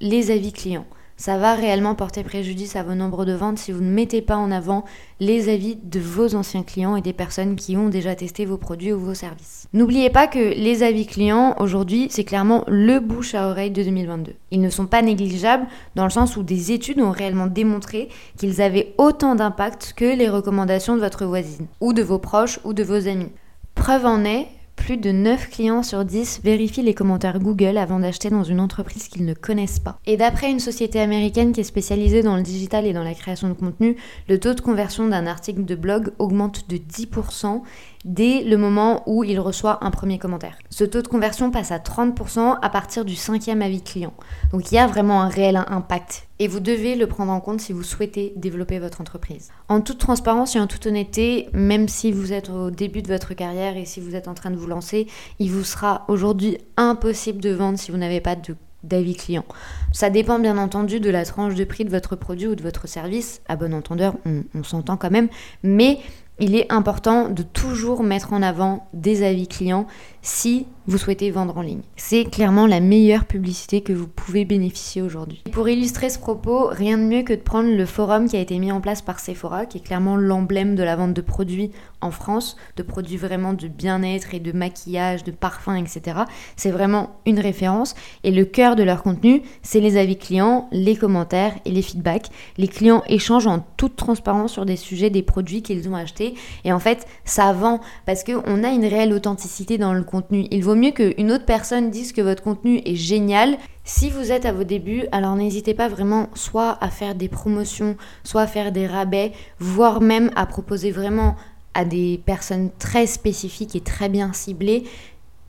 les 0.00 0.30
avis 0.30 0.52
clients 0.52 0.86
ça 1.18 1.36
va 1.36 1.54
réellement 1.54 1.94
porter 1.96 2.22
préjudice 2.22 2.76
à 2.76 2.82
vos 2.82 2.94
nombres 2.94 3.24
de 3.24 3.32
ventes 3.32 3.58
si 3.58 3.72
vous 3.72 3.82
ne 3.82 3.90
mettez 3.90 4.22
pas 4.22 4.36
en 4.36 4.50
avant 4.50 4.84
les 5.20 5.52
avis 5.52 5.76
de 5.76 5.98
vos 5.98 6.36
anciens 6.36 6.62
clients 6.62 6.96
et 6.96 7.02
des 7.02 7.12
personnes 7.12 7.56
qui 7.56 7.76
ont 7.76 7.88
déjà 7.88 8.14
testé 8.14 8.46
vos 8.46 8.56
produits 8.56 8.92
ou 8.92 9.00
vos 9.00 9.14
services. 9.14 9.66
N'oubliez 9.72 10.10
pas 10.10 10.28
que 10.28 10.38
les 10.38 10.84
avis 10.84 11.06
clients, 11.06 11.56
aujourd'hui, 11.58 12.06
c'est 12.10 12.24
clairement 12.24 12.64
le 12.68 13.00
bouche 13.00 13.34
à 13.34 13.48
oreille 13.48 13.72
de 13.72 13.82
2022. 13.82 14.32
Ils 14.52 14.60
ne 14.60 14.70
sont 14.70 14.86
pas 14.86 15.02
négligeables 15.02 15.66
dans 15.96 16.04
le 16.04 16.10
sens 16.10 16.36
où 16.36 16.44
des 16.44 16.70
études 16.70 17.00
ont 17.00 17.10
réellement 17.10 17.48
démontré 17.48 18.08
qu'ils 18.36 18.62
avaient 18.62 18.94
autant 18.96 19.34
d'impact 19.34 19.94
que 19.96 20.16
les 20.16 20.28
recommandations 20.28 20.94
de 20.94 21.00
votre 21.00 21.26
voisine, 21.26 21.66
ou 21.80 21.92
de 21.92 22.02
vos 22.02 22.18
proches, 22.18 22.60
ou 22.64 22.72
de 22.72 22.84
vos 22.84 23.08
amis. 23.08 23.32
Preuve 23.74 24.06
en 24.06 24.24
est, 24.24 24.46
plus 24.78 24.96
de 24.96 25.10
9 25.10 25.50
clients 25.50 25.82
sur 25.82 26.04
10 26.04 26.40
vérifient 26.44 26.82
les 26.82 26.94
commentaires 26.94 27.40
Google 27.40 27.76
avant 27.76 27.98
d'acheter 27.98 28.30
dans 28.30 28.44
une 28.44 28.60
entreprise 28.60 29.08
qu'ils 29.08 29.26
ne 29.26 29.34
connaissent 29.34 29.80
pas. 29.80 29.98
Et 30.06 30.16
d'après 30.16 30.50
une 30.50 30.60
société 30.60 31.00
américaine 31.00 31.52
qui 31.52 31.60
est 31.60 31.64
spécialisée 31.64 32.22
dans 32.22 32.36
le 32.36 32.42
digital 32.42 32.86
et 32.86 32.92
dans 32.92 33.02
la 33.02 33.14
création 33.14 33.48
de 33.48 33.54
contenu, 33.54 33.96
le 34.28 34.38
taux 34.38 34.54
de 34.54 34.60
conversion 34.60 35.08
d'un 35.08 35.26
article 35.26 35.64
de 35.64 35.74
blog 35.74 36.12
augmente 36.18 36.70
de 36.70 36.76
10% 36.76 37.60
dès 38.08 38.42
le 38.42 38.56
moment 38.56 39.02
où 39.04 39.22
il 39.22 39.38
reçoit 39.38 39.84
un 39.84 39.90
premier 39.90 40.18
commentaire. 40.18 40.56
Ce 40.70 40.82
taux 40.82 41.02
de 41.02 41.08
conversion 41.08 41.50
passe 41.50 41.70
à 41.70 41.78
30% 41.78 42.58
à 42.60 42.70
partir 42.70 43.04
du 43.04 43.14
cinquième 43.14 43.60
avis 43.60 43.82
client. 43.82 44.14
Donc 44.50 44.72
il 44.72 44.76
y 44.76 44.78
a 44.78 44.86
vraiment 44.86 45.20
un 45.20 45.28
réel 45.28 45.62
impact 45.68 46.26
et 46.38 46.48
vous 46.48 46.60
devez 46.60 46.96
le 46.96 47.06
prendre 47.06 47.32
en 47.32 47.40
compte 47.40 47.60
si 47.60 47.74
vous 47.74 47.82
souhaitez 47.82 48.32
développer 48.34 48.78
votre 48.78 49.02
entreprise. 49.02 49.50
En 49.68 49.82
toute 49.82 49.98
transparence 49.98 50.56
et 50.56 50.60
en 50.60 50.66
toute 50.66 50.86
honnêteté, 50.86 51.50
même 51.52 51.86
si 51.86 52.10
vous 52.10 52.32
êtes 52.32 52.48
au 52.48 52.70
début 52.70 53.02
de 53.02 53.08
votre 53.08 53.34
carrière 53.34 53.76
et 53.76 53.84
si 53.84 54.00
vous 54.00 54.14
êtes 54.14 54.26
en 54.26 54.34
train 54.34 54.50
de 54.50 54.56
vous 54.56 54.66
lancer, 54.66 55.06
il 55.38 55.50
vous 55.50 55.64
sera 55.64 56.06
aujourd'hui 56.08 56.56
impossible 56.78 57.42
de 57.42 57.50
vendre 57.50 57.78
si 57.78 57.90
vous 57.90 57.98
n'avez 57.98 58.22
pas 58.22 58.36
d'avis 58.84 59.16
client. 59.16 59.44
Ça 59.92 60.08
dépend 60.08 60.38
bien 60.38 60.56
entendu 60.56 60.98
de 60.98 61.10
la 61.10 61.26
tranche 61.26 61.56
de 61.56 61.64
prix 61.64 61.84
de 61.84 61.90
votre 61.90 62.16
produit 62.16 62.46
ou 62.46 62.54
de 62.54 62.62
votre 62.62 62.88
service. 62.88 63.42
À 63.48 63.56
bon 63.56 63.74
entendeur, 63.74 64.14
on 64.24 64.62
s'entend 64.62 64.96
quand 64.96 65.10
même. 65.10 65.28
Mais 65.62 65.98
il 66.38 66.54
est 66.54 66.72
important 66.72 67.28
de 67.28 67.42
toujours 67.42 68.02
mettre 68.02 68.32
en 68.32 68.42
avant 68.42 68.88
des 68.92 69.22
avis 69.22 69.48
clients 69.48 69.86
si 70.22 70.66
vous 70.88 70.96
souhaitez 70.96 71.30
vendre 71.30 71.58
en 71.58 71.60
ligne. 71.60 71.82
C'est 71.96 72.24
clairement 72.24 72.66
la 72.66 72.80
meilleure 72.80 73.26
publicité 73.26 73.82
que 73.82 73.92
vous 73.92 74.08
pouvez 74.08 74.46
bénéficier 74.46 75.02
aujourd'hui. 75.02 75.42
Pour 75.52 75.68
illustrer 75.68 76.08
ce 76.08 76.18
propos, 76.18 76.68
rien 76.68 76.96
de 76.96 77.02
mieux 77.02 77.22
que 77.22 77.34
de 77.34 77.40
prendre 77.40 77.70
le 77.70 77.84
forum 77.84 78.26
qui 78.26 78.36
a 78.36 78.40
été 78.40 78.58
mis 78.58 78.72
en 78.72 78.80
place 78.80 79.02
par 79.02 79.20
Sephora, 79.20 79.66
qui 79.66 79.78
est 79.78 79.82
clairement 79.82 80.16
l'emblème 80.16 80.76
de 80.76 80.82
la 80.82 80.96
vente 80.96 81.12
de 81.12 81.20
produits 81.20 81.70
en 82.00 82.10
France, 82.10 82.56
de 82.76 82.82
produits 82.82 83.18
vraiment 83.18 83.52
de 83.52 83.68
bien-être 83.68 84.34
et 84.34 84.40
de 84.40 84.52
maquillage, 84.52 85.24
de 85.24 85.30
parfums, 85.30 85.76
etc. 85.76 86.20
C'est 86.56 86.70
vraiment 86.70 87.20
une 87.26 87.38
référence. 87.38 87.94
Et 88.24 88.30
le 88.30 88.46
cœur 88.46 88.74
de 88.74 88.82
leur 88.82 89.02
contenu, 89.02 89.42
c'est 89.62 89.80
les 89.80 89.98
avis 89.98 90.16
clients, 90.16 90.68
les 90.72 90.96
commentaires 90.96 91.54
et 91.66 91.70
les 91.70 91.82
feedbacks. 91.82 92.30
Les 92.56 92.68
clients 92.68 93.02
échangent 93.08 93.46
en 93.46 93.64
toute 93.76 93.96
transparence 93.96 94.52
sur 94.52 94.64
des 94.64 94.76
sujets, 94.76 95.10
des 95.10 95.22
produits 95.22 95.62
qu'ils 95.62 95.88
ont 95.88 95.96
achetés. 95.96 96.34
Et 96.64 96.72
en 96.72 96.78
fait, 96.78 97.06
ça 97.26 97.52
vend 97.52 97.80
parce 98.06 98.24
qu'on 98.24 98.64
a 98.64 98.68
une 98.68 98.86
réelle 98.86 99.12
authenticité 99.12 99.76
dans 99.76 99.92
le 99.92 100.02
contenu. 100.08 100.46
Il 100.50 100.64
vaut 100.64 100.74
mieux 100.74 100.90
qu'une 100.90 101.30
autre 101.30 101.44
personne 101.44 101.90
dise 101.90 102.12
que 102.12 102.20
votre 102.20 102.42
contenu 102.42 102.80
est 102.84 102.96
génial. 102.96 103.56
Si 103.84 104.10
vous 104.10 104.32
êtes 104.32 104.44
à 104.44 104.52
vos 104.52 104.64
débuts, 104.64 105.04
alors 105.12 105.36
n'hésitez 105.36 105.74
pas 105.74 105.88
vraiment 105.88 106.28
soit 106.34 106.76
à 106.80 106.88
faire 106.88 107.14
des 107.14 107.28
promotions, 107.28 107.96
soit 108.24 108.42
à 108.42 108.46
faire 108.46 108.72
des 108.72 108.86
rabais, 108.86 109.32
voire 109.58 110.00
même 110.00 110.30
à 110.36 110.46
proposer 110.46 110.90
vraiment 110.90 111.36
à 111.74 111.84
des 111.84 112.20
personnes 112.26 112.70
très 112.78 113.06
spécifiques 113.06 113.76
et 113.76 113.80
très 113.80 114.08
bien 114.08 114.32
ciblées 114.32 114.84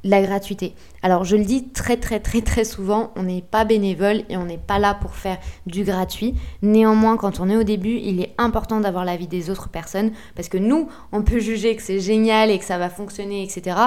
la 0.04 0.22
gratuité. 0.22 0.74
Alors 1.02 1.26
je 1.26 1.36
le 1.36 1.44
dis 1.44 1.70
très 1.70 1.98
très 1.98 2.20
très 2.20 2.42
très 2.42 2.64
souvent, 2.64 3.12
on 3.16 3.24
n'est 3.24 3.42
pas 3.42 3.66
bénévole 3.66 4.24
et 4.30 4.38
on 4.38 4.46
n'est 4.46 4.58
pas 4.58 4.80
là 4.80 4.94
pour 4.94 5.16
faire 5.16 5.38
du 5.66 5.84
gratuit. 5.84 6.36
Néanmoins, 6.62 7.18
quand 7.18 7.40
on 7.40 7.50
est 7.50 7.56
au 7.56 7.64
début, 7.64 7.98
il 8.02 8.22
est 8.22 8.34
important 8.38 8.80
d'avoir 8.80 9.06
l'avis 9.06 9.28
des 9.28 9.50
autres 9.50 9.70
personnes 9.70 10.12
parce 10.36 10.50
que 10.50 10.58
nous, 10.58 10.90
on 11.12 11.24
peut 11.24 11.40
juger 11.40 11.76
que 11.76 11.82
c'est 11.82 12.00
génial 12.00 12.50
et 12.50 12.60
que 12.60 12.66
ça 12.66 12.78
va 12.78 12.90
fonctionner, 12.90 13.44
etc. 13.44 13.78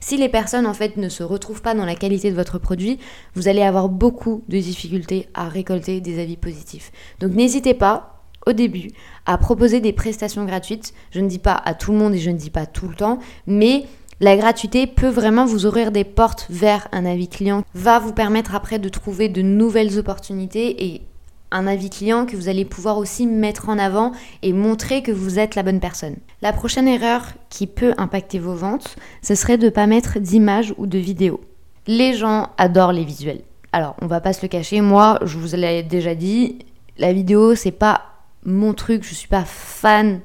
Si 0.00 0.16
les 0.16 0.28
personnes 0.28 0.66
en 0.66 0.74
fait 0.74 0.96
ne 0.96 1.08
se 1.08 1.22
retrouvent 1.22 1.62
pas 1.62 1.74
dans 1.74 1.84
la 1.84 1.94
qualité 1.94 2.30
de 2.30 2.36
votre 2.36 2.58
produit, 2.58 2.98
vous 3.34 3.48
allez 3.48 3.62
avoir 3.62 3.88
beaucoup 3.88 4.42
de 4.48 4.58
difficultés 4.58 5.28
à 5.34 5.48
récolter 5.48 6.00
des 6.00 6.20
avis 6.20 6.36
positifs. 6.36 6.90
Donc 7.20 7.32
n'hésitez 7.32 7.74
pas 7.74 8.16
au 8.46 8.52
début 8.52 8.90
à 9.26 9.38
proposer 9.38 9.80
des 9.80 9.92
prestations 9.92 10.44
gratuites. 10.44 10.94
Je 11.10 11.20
ne 11.20 11.28
dis 11.28 11.38
pas 11.38 11.54
à 11.54 11.74
tout 11.74 11.92
le 11.92 11.98
monde 11.98 12.14
et 12.14 12.18
je 12.18 12.30
ne 12.30 12.38
dis 12.38 12.50
pas 12.50 12.66
tout 12.66 12.88
le 12.88 12.94
temps, 12.94 13.18
mais 13.46 13.84
la 14.20 14.36
gratuité 14.36 14.86
peut 14.86 15.08
vraiment 15.08 15.46
vous 15.46 15.64
ouvrir 15.64 15.92
des 15.92 16.04
portes 16.04 16.46
vers 16.50 16.88
un 16.92 17.06
avis 17.06 17.28
client, 17.28 17.62
va 17.74 17.98
vous 17.98 18.12
permettre 18.12 18.54
après 18.54 18.78
de 18.78 18.88
trouver 18.90 19.28
de 19.28 19.40
nouvelles 19.40 19.98
opportunités 19.98 20.84
et 20.84 21.02
un 21.50 21.66
avis 21.66 21.90
client 21.90 22.26
que 22.26 22.36
vous 22.36 22.48
allez 22.48 22.64
pouvoir 22.64 22.98
aussi 22.98 23.26
mettre 23.26 23.70
en 23.70 23.78
avant 23.78 24.12
et 24.42 24.52
montrer 24.52 25.02
que 25.02 25.10
vous 25.10 25.38
êtes 25.38 25.54
la 25.54 25.62
bonne 25.62 25.80
personne. 25.80 26.16
La 26.42 26.52
prochaine 26.52 26.86
erreur 26.86 27.24
qui 27.48 27.66
peut 27.66 27.94
impacter 27.96 28.38
vos 28.38 28.54
ventes, 28.54 28.96
ce 29.22 29.34
serait 29.34 29.58
de 29.58 29.64
ne 29.64 29.70
pas 29.70 29.86
mettre 29.86 30.18
d'image 30.20 30.74
ou 30.76 30.86
de 30.86 30.98
vidéo. 30.98 31.40
Les 31.86 32.12
gens 32.12 32.50
adorent 32.56 32.92
les 32.92 33.04
visuels. 33.04 33.40
Alors, 33.72 33.96
on 34.02 34.06
va 34.06 34.20
pas 34.20 34.32
se 34.32 34.42
le 34.42 34.48
cacher, 34.48 34.80
moi, 34.80 35.18
je 35.22 35.38
vous 35.38 35.56
l'ai 35.56 35.82
déjà 35.82 36.14
dit, 36.14 36.58
la 36.98 37.12
vidéo, 37.12 37.54
c'est 37.54 37.70
pas 37.70 38.02
mon 38.44 38.74
truc, 38.74 39.02
je 39.02 39.14
suis 39.14 39.28
pas 39.28 39.44
fan 39.44 40.20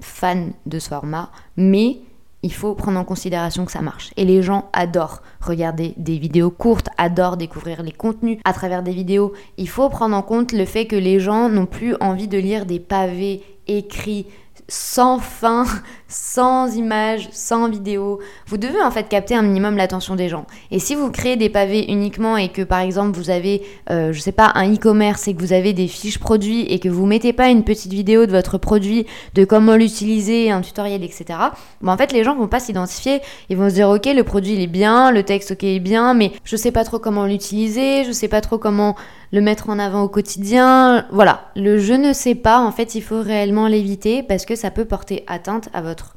fan 0.00 0.52
de 0.66 0.78
ce 0.78 0.88
format, 0.88 1.30
mais 1.56 1.98
il 2.46 2.52
faut 2.52 2.76
prendre 2.76 3.00
en 3.00 3.04
considération 3.04 3.64
que 3.64 3.72
ça 3.72 3.82
marche. 3.82 4.12
Et 4.16 4.24
les 4.24 4.40
gens 4.40 4.70
adorent 4.72 5.20
regarder 5.40 5.94
des 5.96 6.16
vidéos 6.16 6.52
courtes, 6.52 6.88
adorent 6.96 7.36
découvrir 7.36 7.82
les 7.82 7.90
contenus 7.90 8.38
à 8.44 8.52
travers 8.52 8.84
des 8.84 8.92
vidéos. 8.92 9.32
Il 9.56 9.68
faut 9.68 9.88
prendre 9.88 10.14
en 10.14 10.22
compte 10.22 10.52
le 10.52 10.64
fait 10.64 10.86
que 10.86 10.94
les 10.94 11.18
gens 11.18 11.48
n'ont 11.48 11.66
plus 11.66 11.96
envie 12.00 12.28
de 12.28 12.38
lire 12.38 12.64
des 12.64 12.78
pavés 12.78 13.42
écrits 13.66 14.26
sans 14.68 15.18
fin, 15.18 15.64
sans 16.08 16.74
images, 16.76 17.28
sans 17.32 17.68
vidéo. 17.68 18.20
Vous 18.46 18.56
devez 18.56 18.80
en 18.82 18.90
fait 18.90 19.08
capter 19.08 19.34
un 19.34 19.42
minimum 19.42 19.76
l'attention 19.76 20.16
des 20.16 20.28
gens. 20.28 20.46
Et 20.70 20.78
si 20.78 20.94
vous 20.94 21.10
créez 21.10 21.36
des 21.36 21.48
pavés 21.48 21.90
uniquement 21.90 22.36
et 22.36 22.48
que 22.48 22.62
par 22.62 22.80
exemple 22.80 23.16
vous 23.16 23.30
avez, 23.30 23.62
euh, 23.90 24.12
je 24.12 24.20
sais 24.20 24.32
pas, 24.32 24.52
un 24.54 24.72
e-commerce 24.72 25.28
et 25.28 25.34
que 25.34 25.40
vous 25.40 25.52
avez 25.52 25.72
des 25.72 25.88
fiches 25.88 26.18
produits 26.18 26.62
et 26.62 26.78
que 26.78 26.88
vous 26.88 27.06
mettez 27.06 27.32
pas 27.32 27.48
une 27.48 27.64
petite 27.64 27.92
vidéo 27.92 28.26
de 28.26 28.32
votre 28.32 28.58
produit, 28.58 29.06
de 29.34 29.44
comment 29.44 29.76
l'utiliser, 29.76 30.50
un 30.50 30.60
tutoriel, 30.60 31.04
etc. 31.04 31.38
Bon, 31.80 31.92
en 31.92 31.96
fait, 31.96 32.12
les 32.12 32.24
gens 32.24 32.34
vont 32.34 32.48
pas 32.48 32.60
s'identifier. 32.60 33.20
Ils 33.50 33.56
vont 33.56 33.68
se 33.68 33.74
dire, 33.74 33.88
ok, 33.88 34.06
le 34.06 34.22
produit 34.22 34.54
il 34.54 34.60
est 34.60 34.66
bien, 34.66 35.12
le 35.12 35.22
texte 35.22 35.52
ok 35.52 35.64
est 35.64 35.80
bien, 35.80 36.14
mais 36.14 36.32
je 36.44 36.56
sais 36.56 36.72
pas 36.72 36.84
trop 36.84 36.98
comment 36.98 37.26
l'utiliser, 37.26 38.04
je 38.04 38.12
sais 38.12 38.28
pas 38.28 38.40
trop 38.40 38.58
comment 38.58 38.96
le 39.32 39.40
mettre 39.40 39.68
en 39.68 39.78
avant 39.78 40.02
au 40.02 40.08
quotidien. 40.08 41.06
Voilà, 41.10 41.50
le 41.56 41.78
je 41.78 41.94
ne 41.94 42.12
sais 42.12 42.34
pas, 42.34 42.60
en 42.60 42.72
fait, 42.72 42.94
il 42.94 43.02
faut 43.02 43.20
réellement 43.20 43.66
l'éviter 43.68 44.22
parce 44.22 44.44
que 44.44 44.56
ça 44.56 44.70
peut 44.70 44.84
porter 44.84 45.24
atteinte 45.26 45.68
à 45.72 45.82
votre 45.82 46.16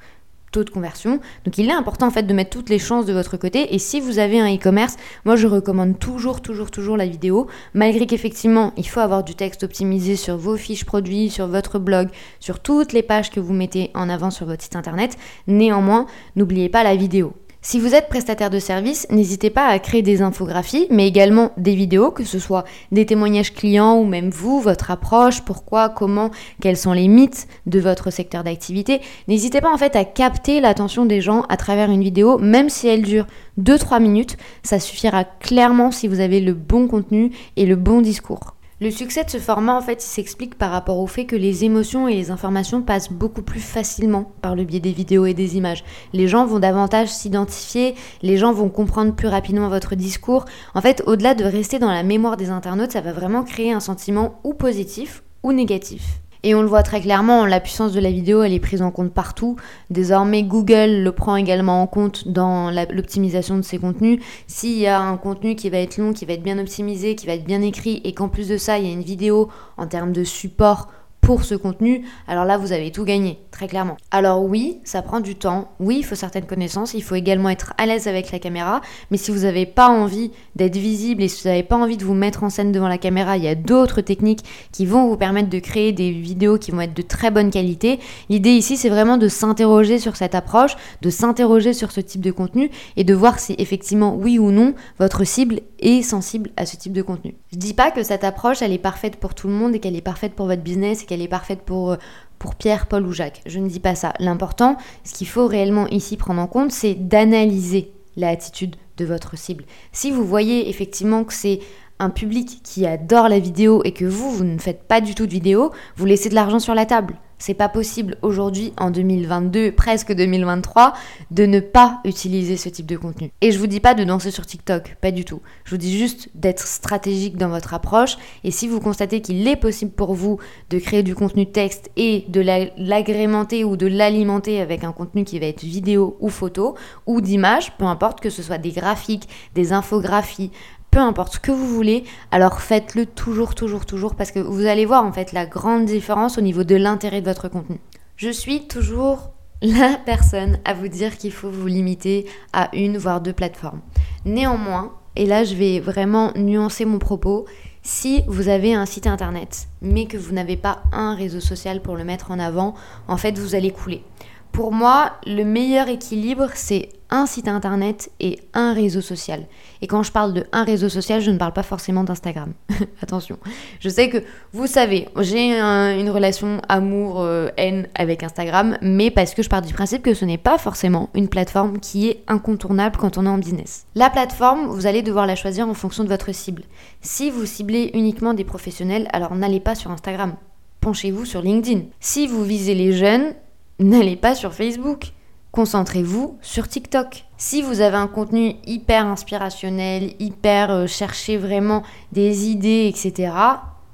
taux 0.52 0.64
de 0.64 0.70
conversion. 0.70 1.20
Donc 1.46 1.58
il 1.58 1.70
est 1.70 1.74
important 1.74 2.08
en 2.08 2.12
fait 2.12 2.24
de 2.24 2.34
mettre 2.34 2.50
toutes 2.50 2.70
les 2.70 2.80
chances 2.80 3.06
de 3.06 3.14
votre 3.14 3.38
côté. 3.38 3.74
Et 3.74 3.80
si 3.80 4.00
vous 4.00 4.20
avez 4.20 4.40
un 4.40 4.54
e-commerce, 4.54 4.98
moi 5.26 5.36
je 5.36 5.48
recommande 5.48 6.00
toujours, 6.00 6.42
toujours, 6.42 6.72
toujours 6.72 6.98
la 6.98 7.06
vidéo. 7.06 7.48
Malgré 7.74 8.06
qu'effectivement 8.06 8.74
il 8.78 8.88
faut 8.88 9.00
avoir 9.00 9.24
du 9.24 9.36
texte 9.36 9.64
optimisé 9.64 10.16
sur 10.16 10.38
vos 10.38 10.58
fiches 10.58 10.86
produits, 10.86 11.30
sur 11.30 11.48
votre 11.48 11.80
blog, 11.80 12.10
sur 12.40 12.60
toutes 12.60 12.94
les 12.94 13.04
pages 13.04 13.30
que 13.30 13.40
vous 13.40 13.54
mettez 13.54 13.92
en 13.94 14.10
avant 14.10 14.32
sur 14.32 14.46
votre 14.46 14.64
site 14.64 14.76
internet. 14.76 15.18
Néanmoins, 15.48 16.08
n'oubliez 16.36 16.70
pas 16.70 16.84
la 16.84 16.96
vidéo. 16.96 17.34
Si 17.62 17.78
vous 17.78 17.94
êtes 17.94 18.08
prestataire 18.08 18.50
de 18.50 18.58
service, 18.58 19.06
n'hésitez 19.10 19.50
pas 19.50 19.68
à 19.68 19.80
créer 19.80 20.02
des 20.02 20.22
infographies, 20.22 20.88
mais 20.90 21.06
également 21.06 21.52
des 21.58 21.76
vidéos, 21.76 22.10
que 22.10 22.24
ce 22.24 22.40
soit 22.40 22.64
des 22.94 23.06
témoignages 23.06 23.54
clients 23.54 23.98
ou 23.98 24.06
même 24.06 24.30
vous, 24.30 24.62
votre 24.62 24.92
approche, 24.92 25.42
pourquoi, 25.42 25.90
comment, 25.90 26.32
quels 26.62 26.78
sont 26.78 26.94
les 26.94 27.10
mythes 27.10 27.50
de 27.66 27.82
votre 27.82 28.12
secteur 28.12 28.46
d'activité. 28.46 29.02
N'hésitez 29.28 29.60
pas 29.60 29.74
en 29.74 29.78
fait 29.78 29.98
à 29.98 30.06
capter 30.06 30.62
l'attention 30.62 31.06
des 31.06 31.20
gens 31.20 31.42
à 31.50 31.58
travers 31.58 31.92
une 31.92 32.02
vidéo, 32.02 32.38
même 32.38 32.70
si 32.70 32.88
elle 32.88 33.02
dure 33.02 33.28
2-3 33.60 34.02
minutes, 34.02 34.38
ça 34.64 34.80
suffira 34.80 35.26
clairement 35.26 35.92
si 35.92 36.08
vous 36.08 36.22
avez 36.22 36.40
le 36.40 36.54
bon 36.54 36.88
contenu 36.88 37.32
et 37.58 37.66
le 37.66 37.76
bon 37.76 38.00
discours. 38.00 38.56
Le 38.82 38.92
succès 38.92 39.26
de 39.26 39.30
ce 39.30 39.40
format, 39.40 39.76
en 39.76 39.82
fait, 39.82 40.02
il 40.02 40.08
s'explique 40.08 40.58
par 40.58 40.72
rapport 40.72 41.00
au 41.00 41.08
fait 41.08 41.26
que 41.26 41.36
les 41.36 41.66
émotions 41.66 42.08
et 42.08 42.16
les 42.16 42.32
informations 42.32 42.82
passent 42.82 43.12
beaucoup 43.12 43.42
plus 43.42 43.60
facilement 43.60 44.32
par 44.42 44.56
le 44.56 44.64
biais 44.64 44.80
des 44.80 44.94
vidéos 44.94 45.26
et 45.26 45.34
des 45.34 45.58
images. 45.58 45.84
Les 46.14 46.30
gens 46.30 46.46
vont 46.46 46.60
davantage 46.60 47.10
s'identifier, 47.10 47.96
les 48.22 48.38
gens 48.38 48.54
vont 48.54 48.70
comprendre 48.70 49.14
plus 49.14 49.28
rapidement 49.28 49.68
votre 49.68 49.96
discours. 49.96 50.46
En 50.76 50.82
fait, 50.82 51.04
au-delà 51.08 51.36
de 51.36 51.44
rester 51.44 51.78
dans 51.78 51.92
la 51.92 52.04
mémoire 52.04 52.38
des 52.38 52.52
internautes, 52.52 52.94
ça 52.94 53.02
va 53.02 53.12
vraiment 53.12 53.44
créer 53.44 53.74
un 53.74 53.82
sentiment 53.82 54.40
ou 54.46 54.54
positif 54.54 55.24
ou 55.44 55.52
négatif. 55.52 56.22
Et 56.44 56.56
on 56.56 56.62
le 56.62 56.68
voit 56.68 56.84
très 56.84 57.02
clairement, 57.02 57.46
la 57.46 57.60
puissance 57.60 57.92
de 57.92 58.00
la 58.00 58.12
vidéo, 58.12 58.44
elle 58.44 58.54
est 58.54 58.62
prise 58.62 58.82
en 58.82 58.92
compte 58.92 59.12
partout. 59.14 59.58
Désormais, 59.90 60.44
Google 60.44 61.04
le 61.04 61.12
prend 61.12 61.36
également 61.36 61.82
en 61.82 61.88
compte 61.88 62.30
dans 62.30 62.72
l'optimisation 62.72 63.58
de 63.58 63.62
ses 63.62 63.78
contenus. 63.78 64.22
S'il 64.48 64.78
y 64.78 64.88
a 64.88 65.02
un 65.02 65.18
contenu 65.18 65.56
qui 65.56 65.70
va 65.70 65.80
être 65.80 65.98
long, 65.98 66.14
qui 66.14 66.26
va 66.26 66.34
être 66.34 66.44
bien 66.44 66.58
optimisé, 66.58 67.16
qui 67.16 67.28
va 67.28 67.34
être 67.34 67.44
bien 67.44 67.62
écrit, 67.62 68.00
et 68.06 68.14
qu'en 68.14 68.30
plus 68.30 68.48
de 68.48 68.56
ça, 68.56 68.80
il 68.80 68.86
y 68.86 68.90
a 68.90 68.94
une 68.94 69.04
vidéo 69.04 69.50
en 69.76 69.88
termes 69.88 70.14
de 70.14 70.24
support 70.24 70.88
pour 71.22 71.44
ce 71.44 71.56
contenu, 71.56 72.06
alors 72.28 72.46
là, 72.46 72.58
vous 72.58 72.72
avez 72.72 72.92
tout 72.92 73.04
gagné, 73.04 73.40
très 73.52 73.68
clairement. 73.68 73.98
Alors 74.10 74.44
oui, 74.44 74.80
ça 74.84 75.02
prend 75.02 75.20
du 75.20 75.36
temps, 75.36 75.70
oui, 75.80 75.98
il 76.00 76.04
faut 76.04 76.16
certaines 76.16 76.46
connaissances, 76.46 76.94
il 76.94 77.04
faut 77.04 77.16
également 77.16 77.50
être 77.50 77.74
à 77.78 77.86
l'aise 77.86 78.08
avec 78.08 78.32
la 78.32 78.40
caméra, 78.40 78.82
mais 79.12 79.18
si 79.18 79.30
vous 79.30 79.42
n'avez 79.42 79.66
pas 79.66 79.90
envie 79.90 80.32
d'être 80.56 80.78
visible 80.78 81.22
et 81.22 81.28
si 81.28 81.44
vous 81.44 81.50
n'avez 81.50 81.64
pas 81.64 81.76
envie 81.76 81.98
de 81.98 82.06
vous 82.06 82.14
mettre 82.14 82.44
en 82.44 82.50
scène 82.50 82.72
devant 82.72 82.88
la 82.88 82.98
caméra, 82.98 83.38
il 83.38 83.44
y 83.44 83.48
a 83.48 83.56
d'autres 83.56 84.02
techniques 84.02 84.44
qui 84.72 84.86
vont 84.86 85.08
vous 85.08 85.18
permettre 85.18 85.50
de 85.50 85.60
créer 85.60 85.92
des 85.92 86.12
vidéos 86.12 86.58
qui 86.58 86.72
vont 86.72 86.82
être 86.82 86.96
de 86.96 87.02
très 87.02 87.32
bonne 87.32 87.52
qualité. 87.52 88.00
L'idée 88.30 88.52
ici, 88.52 88.78
c'est 88.78 88.90
vraiment 88.90 89.18
de 89.18 89.28
s'interroger 89.28 90.00
sur 90.00 90.16
cette 90.16 90.36
approche, 90.36 90.76
de 91.02 91.10
s'interroger 91.10 91.74
sur 91.74 91.92
ce 91.92 92.02
type 92.02 92.22
de 92.22 92.32
contenu 92.32 92.72
et 92.98 93.04
de 93.04 93.14
voir 93.14 93.40
si 93.40 93.56
effectivement, 93.58 94.16
oui 94.16 94.40
ou 94.40 94.52
non, 94.52 94.74
votre 95.00 95.26
cible 95.26 95.62
est 95.80 96.02
sensible 96.02 96.52
à 96.58 96.66
ce 96.66 96.76
type 96.76 96.94
de 96.94 97.02
contenu. 97.02 97.36
Je 97.52 97.58
dis 97.58 97.74
pas 97.74 97.92
que 97.92 98.04
cette 98.04 98.24
approche, 98.24 98.62
elle 98.62 98.74
est 98.74 98.78
parfaite 98.78 99.18
pour 99.18 99.34
tout 99.34 99.48
le 99.48 99.54
monde 99.54 99.76
et 99.76 99.80
qu'elle 99.80 99.96
est 99.96 100.02
parfaite 100.02 100.34
pour 100.34 100.48
votre 100.48 100.62
business 100.62 101.04
et 101.04 101.06
qu'elle 101.06 101.22
est 101.22 101.28
parfaite 101.28 101.62
euh, 101.70 101.98
pour 102.38 102.56
Pierre, 102.56 102.88
Paul 102.88 103.06
ou 103.06 103.12
Jacques. 103.12 103.42
Je 103.46 103.60
ne 103.60 103.68
dis 103.68 103.80
pas 103.80 103.96
ça. 103.96 104.14
L'important, 104.20 104.78
ce 105.04 105.14
qu'il 105.14 105.28
faut 105.28 105.48
réellement 105.48 105.88
ici 105.88 106.18
prendre 106.18 106.42
en 106.42 106.48
compte, 106.48 106.72
c'est 106.72 106.96
d'analyser 106.96 107.92
l'attitude 108.16 108.76
de 108.98 109.06
votre 109.06 109.38
cible. 109.38 109.66
Si 109.92 110.12
vous 110.12 110.26
voyez 110.26 110.70
effectivement 110.70 111.24
que 111.24 111.34
c'est 111.34 111.60
un 112.00 112.10
public 112.10 112.62
qui 112.64 112.86
adore 112.86 113.30
la 113.30 113.40
vidéo 113.40 113.82
et 113.84 113.92
que 113.92 114.06
vous, 114.06 114.32
vous 114.32 114.44
ne 114.44 114.58
faites 114.58 114.84
pas 114.84 115.02
du 115.02 115.16
tout 115.16 115.26
de 115.26 115.32
vidéo, 115.32 115.72
vous 115.98 116.06
laissez 116.06 116.30
de 116.30 116.36
l'argent 116.36 116.60
sur 116.60 116.74
la 116.74 116.86
table. 116.86 117.16
C'est 117.40 117.54
pas 117.54 117.70
possible 117.70 118.18
aujourd'hui, 118.22 118.74
en 118.78 118.92
2022, 118.92 119.72
presque 119.72 120.14
2023, 120.14 120.94
de 121.32 121.46
ne 121.46 121.62
pas 121.62 122.02
utiliser 122.04 122.58
ce 122.58 122.68
type 122.68 122.86
de 122.86 122.98
contenu. 122.98 123.32
Et 123.40 123.54
je 123.54 123.60
vous 123.60 123.68
dis 123.68 123.80
pas 123.80 123.94
de 123.94 124.04
danser 124.04 124.30
sur 124.30 124.46
TikTok, 124.46 124.98
pas 125.00 125.12
du 125.12 125.24
tout. 125.24 125.42
Je 125.64 125.72
vous 125.72 125.78
dis 125.78 125.98
juste 125.98 126.30
d'être 126.36 126.68
stratégique 126.68 127.38
dans 127.38 127.48
votre 127.48 127.74
approche. 127.74 128.18
Et 128.44 128.52
si 128.52 128.68
vous 128.68 128.82
constatez 128.82 129.22
qu'il 129.22 129.48
est 129.48 129.56
possible 129.56 129.92
pour 129.92 130.14
vous 130.14 130.38
de 130.70 130.80
créer 130.80 131.02
du 131.02 131.16
contenu 131.16 131.50
texte 131.50 131.90
et 131.96 132.26
de 132.28 132.42
l'agrémenter 132.42 133.64
ou 133.64 133.78
de 133.78 133.88
l'alimenter 133.88 134.60
avec 134.60 134.84
un 134.84 134.92
contenu 134.92 135.24
qui 135.24 135.40
va 135.40 135.46
être 135.46 135.64
vidéo 135.64 136.18
ou 136.20 136.28
photo 136.28 136.76
ou 137.06 137.22
d'image, 137.22 137.72
peu 137.78 137.86
importe 137.86 138.20
que 138.20 138.30
ce 138.30 138.44
soit 138.44 138.58
des 138.58 138.72
graphiques, 138.72 139.30
des 139.56 139.72
infographies, 139.72 140.52
peu 140.92 141.00
importe 141.00 141.34
ce 141.34 141.40
que 141.40 141.52
vous 141.52 141.68
voulez, 141.68 142.04
alors 142.32 142.62
faites-le 142.62 143.06
toujours, 143.06 143.56
toujours, 143.56 143.86
toujours, 143.86 144.16
parce 144.16 144.32
que 144.32 144.40
vous 144.40 144.66
allez 144.66 144.86
voir 144.86 145.06
en 145.06 145.12
fait 145.12 145.32
la 145.34 145.46
grande 145.46 145.86
différence 145.86 146.38
au 146.38 146.42
niveau 146.42 146.64
de 146.64 146.76
l'intérêt 146.76 147.22
de 147.22 147.26
votre 147.26 147.48
contenu. 147.48 147.80
Je 148.16 148.30
suis 148.30 148.68
toujours 148.68 149.32
la 149.62 150.00
personne 150.06 150.60
à 150.66 150.74
vous 150.74 150.88
dire 150.88 151.18
qu'il 151.18 151.32
faut 151.32 151.50
vous 151.50 151.68
limiter 151.68 152.26
à 152.54 152.70
une 152.74 152.98
voire 152.98 153.22
deux 153.22 153.34
plateformes. 153.34 153.82
Néanmoins, 154.26 154.94
et 155.16 155.26
là 155.26 155.44
je 155.44 155.56
vais 155.56 155.80
vraiment 155.80 156.32
nuancer 156.36 156.86
mon 156.86 157.00
propos, 157.00 157.46
si 157.82 158.24
vous 158.28 158.50
avez 158.50 158.74
un 158.74 158.86
site 158.86 159.08
internet 159.08 159.68
mais 159.82 160.06
que 160.06 160.18
vous 160.18 160.34
n'avez 160.34 160.58
pas 160.58 160.84
un 160.92 161.16
réseau 161.16 161.40
social 161.40 161.82
pour 161.82 161.96
le 161.96 162.04
mettre 162.04 162.32
en 162.32 162.40
avant, 162.40 162.74
en 163.08 163.18
fait 163.18 163.38
vous 163.38 163.56
allez 163.56 163.72
couler. 163.72 164.04
Pour 164.52 164.72
moi, 164.72 165.14
le 165.26 165.44
meilleur 165.44 165.88
équilibre, 165.88 166.50
c'est 166.54 166.90
un 167.10 167.26
site 167.26 167.48
internet 167.48 168.12
et 168.20 168.40
un 168.54 168.74
réseau 168.74 169.02
social. 169.02 169.46
Et 169.82 169.88
quand 169.88 170.04
je 170.04 170.12
parle 170.12 170.34
de 170.34 170.46
un 170.52 170.64
réseau 170.64 170.90
social, 170.90 171.22
je 171.22 171.32
ne 171.32 171.38
parle 171.38 171.54
pas 171.54 171.64
forcément 171.64 172.04
d'Instagram. 172.04 172.54
Attention. 173.02 173.38
Je 173.80 173.90
sais 173.90 174.10
que 174.10 174.18
vous 174.54 174.68
savez, 174.68 175.08
j'ai 175.20 175.60
une 175.60 176.10
relation 176.10 176.62
amour-haine 176.68 177.88
avec 177.96 178.24
Instagram, 178.24 178.78
mais 178.82 179.12
parce 179.12 179.34
que 179.34 179.44
je 179.44 179.50
pars 179.50 179.62
du 179.62 179.74
principe 179.74 180.04
que 180.04 180.14
ce 180.14 180.26
n'est 180.26 180.38
pas 180.38 180.58
forcément 180.58 181.10
une 181.14 181.30
plateforme 181.30 181.80
qui 181.80 182.10
est 182.10 182.24
incontournable 182.28 182.98
quand 182.98 183.18
on 183.18 183.26
est 183.26 183.30
en 183.30 183.38
business. 183.38 183.86
La 183.96 184.10
plateforme, 184.10 184.68
vous 184.68 184.86
allez 184.86 185.02
devoir 185.02 185.26
la 185.26 185.36
choisir 185.36 185.68
en 185.68 185.74
fonction 185.74 186.04
de 186.04 186.10
votre 186.10 186.34
cible. 186.34 186.64
Si 187.02 187.32
vous 187.32 187.46
ciblez 187.46 187.92
uniquement 187.94 188.34
des 188.34 188.44
professionnels, 188.44 189.08
alors 189.14 189.36
n'allez 189.36 189.60
pas 189.60 189.76
sur 189.76 189.92
Instagram. 189.92 190.36
Penchez-vous 190.82 191.26
sur 191.26 191.42
LinkedIn. 191.42 191.82
Si 192.00 192.28
vous 192.28 192.44
visez 192.44 192.74
les 192.74 192.94
jeunes, 192.94 193.34
n'allez 193.80 194.16
pas 194.16 194.36
sur 194.36 194.54
Facebook. 194.54 195.14
Concentrez-vous 195.52 196.38
sur 196.42 196.68
TikTok. 196.68 197.26
Si 197.38 197.62
vous 197.62 197.82
avez 197.82 197.98
un 197.98 198.08
contenu 198.08 198.56
hyper 198.68 199.06
inspirationnel, 199.08 200.14
hyper 200.20 200.70
euh, 200.70 200.88
cherchez 200.88 201.38
vraiment 201.38 201.84
des 202.12 202.50
idées, 202.50 202.92
etc., 202.94 203.32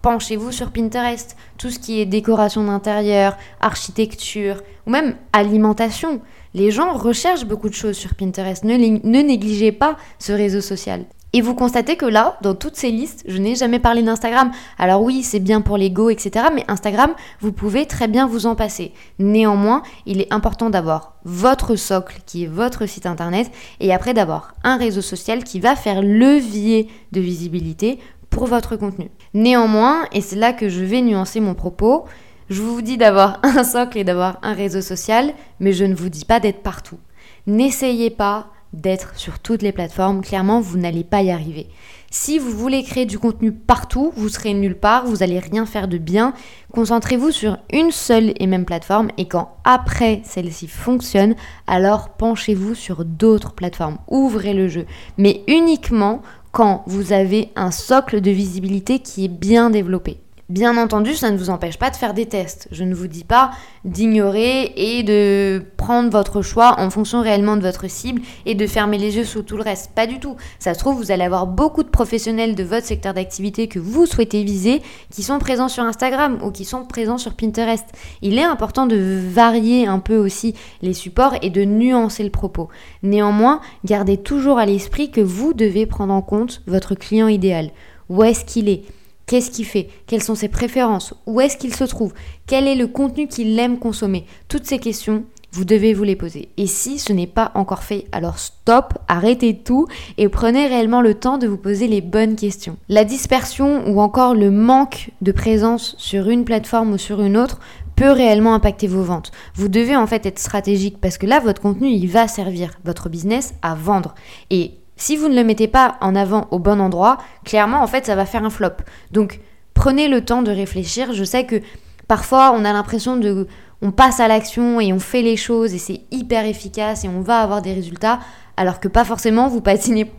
penchez-vous 0.01 0.51
sur 0.51 0.71
Pinterest. 0.71 1.37
Tout 1.57 1.69
ce 1.69 1.79
qui 1.79 2.01
est 2.01 2.05
décoration 2.05 2.63
d'intérieur, 2.63 3.37
architecture 3.61 4.61
ou 4.85 4.91
même 4.91 5.15
alimentation. 5.31 6.21
Les 6.53 6.71
gens 6.71 6.93
recherchent 6.93 7.45
beaucoup 7.45 7.69
de 7.69 7.73
choses 7.73 7.95
sur 7.95 8.15
Pinterest. 8.15 8.63
Ne, 8.63 8.75
ne 8.75 9.21
négligez 9.21 9.71
pas 9.71 9.97
ce 10.19 10.33
réseau 10.33 10.61
social. 10.61 11.05
Et 11.35 11.41
vous 11.41 11.53
constatez 11.53 11.97
que 11.97 12.05
là, 12.05 12.37
dans 12.41 12.55
toutes 12.55 12.77
ces 12.77 12.91
listes, 12.91 13.25
je 13.27 13.37
n'ai 13.39 13.55
jamais 13.55 13.79
parlé 13.79 14.01
d'Instagram. 14.01 14.51
Alors 14.77 15.01
oui, 15.01 15.21
c'est 15.21 15.41
bien 15.41 15.59
pour 15.59 15.75
l'ego, 15.75 16.09
etc. 16.09 16.45
Mais 16.55 16.63
Instagram, 16.69 17.13
vous 17.41 17.51
pouvez 17.51 17.85
très 17.85 18.07
bien 18.07 18.25
vous 18.25 18.45
en 18.45 18.55
passer. 18.55 18.93
Néanmoins, 19.19 19.83
il 20.05 20.21
est 20.21 20.31
important 20.31 20.69
d'avoir 20.69 21.15
votre 21.25 21.75
socle, 21.75 22.21
qui 22.25 22.45
est 22.45 22.47
votre 22.47 22.85
site 22.85 23.05
internet, 23.05 23.51
et 23.81 23.93
après 23.93 24.13
d'avoir 24.13 24.55
un 24.63 24.77
réseau 24.77 25.01
social 25.01 25.43
qui 25.43 25.59
va 25.59 25.75
faire 25.75 26.01
levier 26.01 26.87
de 27.11 27.19
visibilité 27.19 27.99
pour 28.29 28.45
votre 28.45 28.77
contenu. 28.77 29.11
Néanmoins, 29.33 30.05
et 30.13 30.21
c'est 30.21 30.37
là 30.37 30.53
que 30.53 30.69
je 30.69 30.85
vais 30.85 31.01
nuancer 31.01 31.41
mon 31.41 31.53
propos, 31.53 32.05
je 32.49 32.61
vous 32.61 32.81
dis 32.81 32.95
d'avoir 32.95 33.41
un 33.43 33.65
socle 33.65 33.97
et 33.97 34.05
d'avoir 34.05 34.39
un 34.41 34.53
réseau 34.53 34.79
social, 34.79 35.33
mais 35.59 35.73
je 35.73 35.83
ne 35.83 35.95
vous 35.95 36.07
dis 36.07 36.23
pas 36.23 36.39
d'être 36.39 36.63
partout. 36.63 36.97
N'essayez 37.45 38.09
pas 38.09 38.47
d'être 38.75 39.17
sur 39.17 39.39
toutes 39.39 39.61
les 39.61 39.71
plateformes, 39.71 40.21
clairement, 40.21 40.61
vous 40.61 40.77
n'allez 40.77 41.03
pas 41.03 41.21
y 41.21 41.31
arriver. 41.31 41.67
Si 42.11 42.39
vous 42.39 42.51
voulez 42.51 42.83
créer 42.83 43.05
du 43.05 43.19
contenu 43.19 43.51
partout, 43.51 44.13
vous 44.15 44.29
serez 44.29 44.53
nulle 44.53 44.79
part, 44.79 45.05
vous 45.05 45.17
n'allez 45.17 45.39
rien 45.39 45.65
faire 45.65 45.87
de 45.87 45.97
bien. 45.97 46.33
Concentrez-vous 46.71 47.31
sur 47.31 47.57
une 47.73 47.91
seule 47.91 48.33
et 48.39 48.47
même 48.47 48.65
plateforme 48.65 49.09
et 49.17 49.27
quand 49.27 49.57
après 49.65 50.21
celle-ci 50.23 50.67
fonctionne, 50.67 51.35
alors 51.67 52.09
penchez-vous 52.09 52.73
sur 52.73 53.03
d'autres 53.03 53.53
plateformes. 53.53 53.97
Ouvrez 54.07 54.53
le 54.53 54.67
jeu, 54.67 54.85
mais 55.17 55.43
uniquement 55.47 56.21
quand 56.51 56.83
vous 56.87 57.11
avez 57.11 57.51
un 57.57 57.71
socle 57.71 58.21
de 58.21 58.31
visibilité 58.31 58.99
qui 58.99 59.25
est 59.25 59.29
bien 59.29 59.69
développé. 59.69 60.21
Bien 60.47 60.77
entendu, 60.77 61.15
ça 61.15 61.31
ne 61.31 61.37
vous 61.37 61.49
empêche 61.49 61.79
pas 61.79 61.89
de 61.89 61.95
faire 61.95 62.13
des 62.13 62.27
tests. 62.27 62.67
Je 62.71 62.83
ne 62.83 62.93
vous 62.93 63.07
dis 63.07 63.23
pas 63.23 63.49
d'ignorer 63.83 64.73
et 64.75 65.01
de 65.01 65.63
prendre 65.75 66.11
votre 66.11 66.43
choix 66.43 66.75
en 66.77 66.91
fonction 66.91 67.21
réellement 67.21 67.57
de 67.57 67.63
votre 67.63 67.89
cible 67.89 68.21
et 68.45 68.53
de 68.53 68.67
fermer 68.67 68.99
les 68.99 69.17
yeux 69.17 69.23
sur 69.23 69.43
tout 69.43 69.57
le 69.57 69.63
reste. 69.63 69.89
Pas 69.95 70.05
du 70.05 70.19
tout. 70.19 70.35
Ça 70.59 70.75
se 70.75 70.79
trouve, 70.79 70.97
vous 70.97 71.09
allez 71.09 71.23
avoir 71.23 71.47
beaucoup 71.47 71.81
de 71.81 71.89
professionnels 71.89 72.53
de 72.53 72.63
votre 72.63 72.85
secteur 72.85 73.15
d'activité 73.15 73.67
que 73.67 73.79
vous 73.79 74.05
souhaitez 74.05 74.43
viser 74.43 74.83
qui 75.09 75.23
sont 75.23 75.39
présents 75.39 75.67
sur 75.67 75.83
Instagram 75.83 76.37
ou 76.43 76.51
qui 76.51 76.63
sont 76.63 76.85
présents 76.85 77.17
sur 77.17 77.33
Pinterest. 77.33 77.87
Il 78.21 78.37
est 78.37 78.43
important 78.43 78.85
de 78.85 79.19
varier 79.27 79.87
un 79.87 79.97
peu 79.97 80.15
aussi 80.15 80.53
les 80.83 80.93
supports 80.93 81.33
et 81.41 81.49
de 81.49 81.65
nuancer 81.65 82.23
le 82.23 82.29
propos. 82.29 82.69
Néanmoins, 83.01 83.61
gardez 83.83 84.17
toujours 84.17 84.59
à 84.59 84.67
l'esprit 84.67 85.09
que 85.09 85.21
vous 85.21 85.55
devez 85.55 85.87
prendre 85.87 86.13
en 86.13 86.21
compte 86.21 86.61
votre 86.67 86.93
client 86.93 87.29
idéal. 87.29 87.71
Où 88.09 88.23
est-ce 88.23 88.45
qu'il 88.45 88.69
est? 88.69 88.83
Qu'est-ce 89.27 89.49
qu'il 89.51 89.65
fait? 89.65 89.89
Quelles 90.05 90.23
sont 90.23 90.35
ses 90.35 90.49
préférences? 90.49 91.13
Où 91.25 91.41
est-ce 91.41 91.57
qu'il 91.57 91.73
se 91.73 91.83
trouve? 91.83 92.13
Quel 92.45 92.67
est 92.67 92.75
le 92.75 92.87
contenu 92.87 93.27
qu'il 93.27 93.57
aime 93.57 93.79
consommer? 93.79 94.25
Toutes 94.47 94.65
ces 94.65 94.77
questions, 94.77 95.23
vous 95.51 95.65
devez 95.65 95.93
vous 95.93 96.03
les 96.03 96.15
poser. 96.15 96.49
Et 96.57 96.67
si 96.67 96.99
ce 96.99 97.13
n'est 97.13 97.25
pas 97.25 97.51
encore 97.55 97.83
fait, 97.83 98.05
alors 98.11 98.37
stop, 98.37 98.93
arrêtez 99.07 99.57
tout 99.57 99.87
et 100.17 100.29
prenez 100.29 100.67
réellement 100.67 101.01
le 101.01 101.15
temps 101.15 101.37
de 101.37 101.47
vous 101.47 101.57
poser 101.57 101.87
les 101.87 102.01
bonnes 102.01 102.35
questions. 102.35 102.77
La 102.89 103.05
dispersion 103.05 103.87
ou 103.87 103.99
encore 103.99 104.35
le 104.35 104.51
manque 104.51 105.11
de 105.21 105.31
présence 105.31 105.95
sur 105.97 106.29
une 106.29 106.45
plateforme 106.45 106.93
ou 106.93 106.97
sur 106.97 107.21
une 107.21 107.37
autre 107.37 107.59
peut 107.95 108.11
réellement 108.11 108.53
impacter 108.53 108.87
vos 108.87 109.03
ventes. 109.03 109.31
Vous 109.55 109.69
devez 109.69 109.95
en 109.95 110.05
fait 110.05 110.25
être 110.25 110.39
stratégique 110.39 110.97
parce 110.99 111.17
que 111.17 111.25
là, 111.25 111.39
votre 111.39 111.61
contenu, 111.61 111.87
il 111.87 112.07
va 112.07 112.27
servir 112.27 112.71
votre 112.83 113.09
business 113.09 113.55
à 113.61 113.73
vendre. 113.75 114.13
Et 114.49 114.73
si 114.97 115.17
vous 115.17 115.27
ne 115.27 115.35
le 115.35 115.43
mettez 115.43 115.67
pas 115.67 115.97
en 116.01 116.15
avant 116.15 116.47
au 116.51 116.59
bon 116.59 116.79
endroit, 116.79 117.17
clairement, 117.43 117.81
en 117.81 117.87
fait, 117.87 118.05
ça 118.05 118.15
va 118.15 118.25
faire 118.25 118.43
un 118.43 118.49
flop. 118.49 118.77
Donc, 119.11 119.39
prenez 119.73 120.07
le 120.07 120.23
temps 120.23 120.41
de 120.41 120.51
réfléchir. 120.51 121.13
Je 121.13 121.23
sais 121.23 121.45
que 121.45 121.61
parfois, 122.07 122.53
on 122.55 122.65
a 122.65 122.73
l'impression 122.73 123.17
de... 123.17 123.47
On 123.81 123.91
passe 123.91 124.21
à 124.21 124.27
l'action 124.27 124.79
et 124.79 124.93
on 124.93 124.99
fait 124.99 125.21
les 125.21 125.35
choses 125.35 125.73
et 125.73 125.77
c'est 125.77 126.01
hyper 126.09 126.45
efficace 126.45 127.03
et 127.03 127.09
on 127.09 127.19
va 127.19 127.41
avoir 127.41 127.61
des 127.61 127.73
résultats, 127.73 128.19
alors 128.55 128.79
que 128.79 128.87
pas 128.87 129.03
forcément, 129.03 129.49
vous 129.49 129.59
patinez 129.59 130.09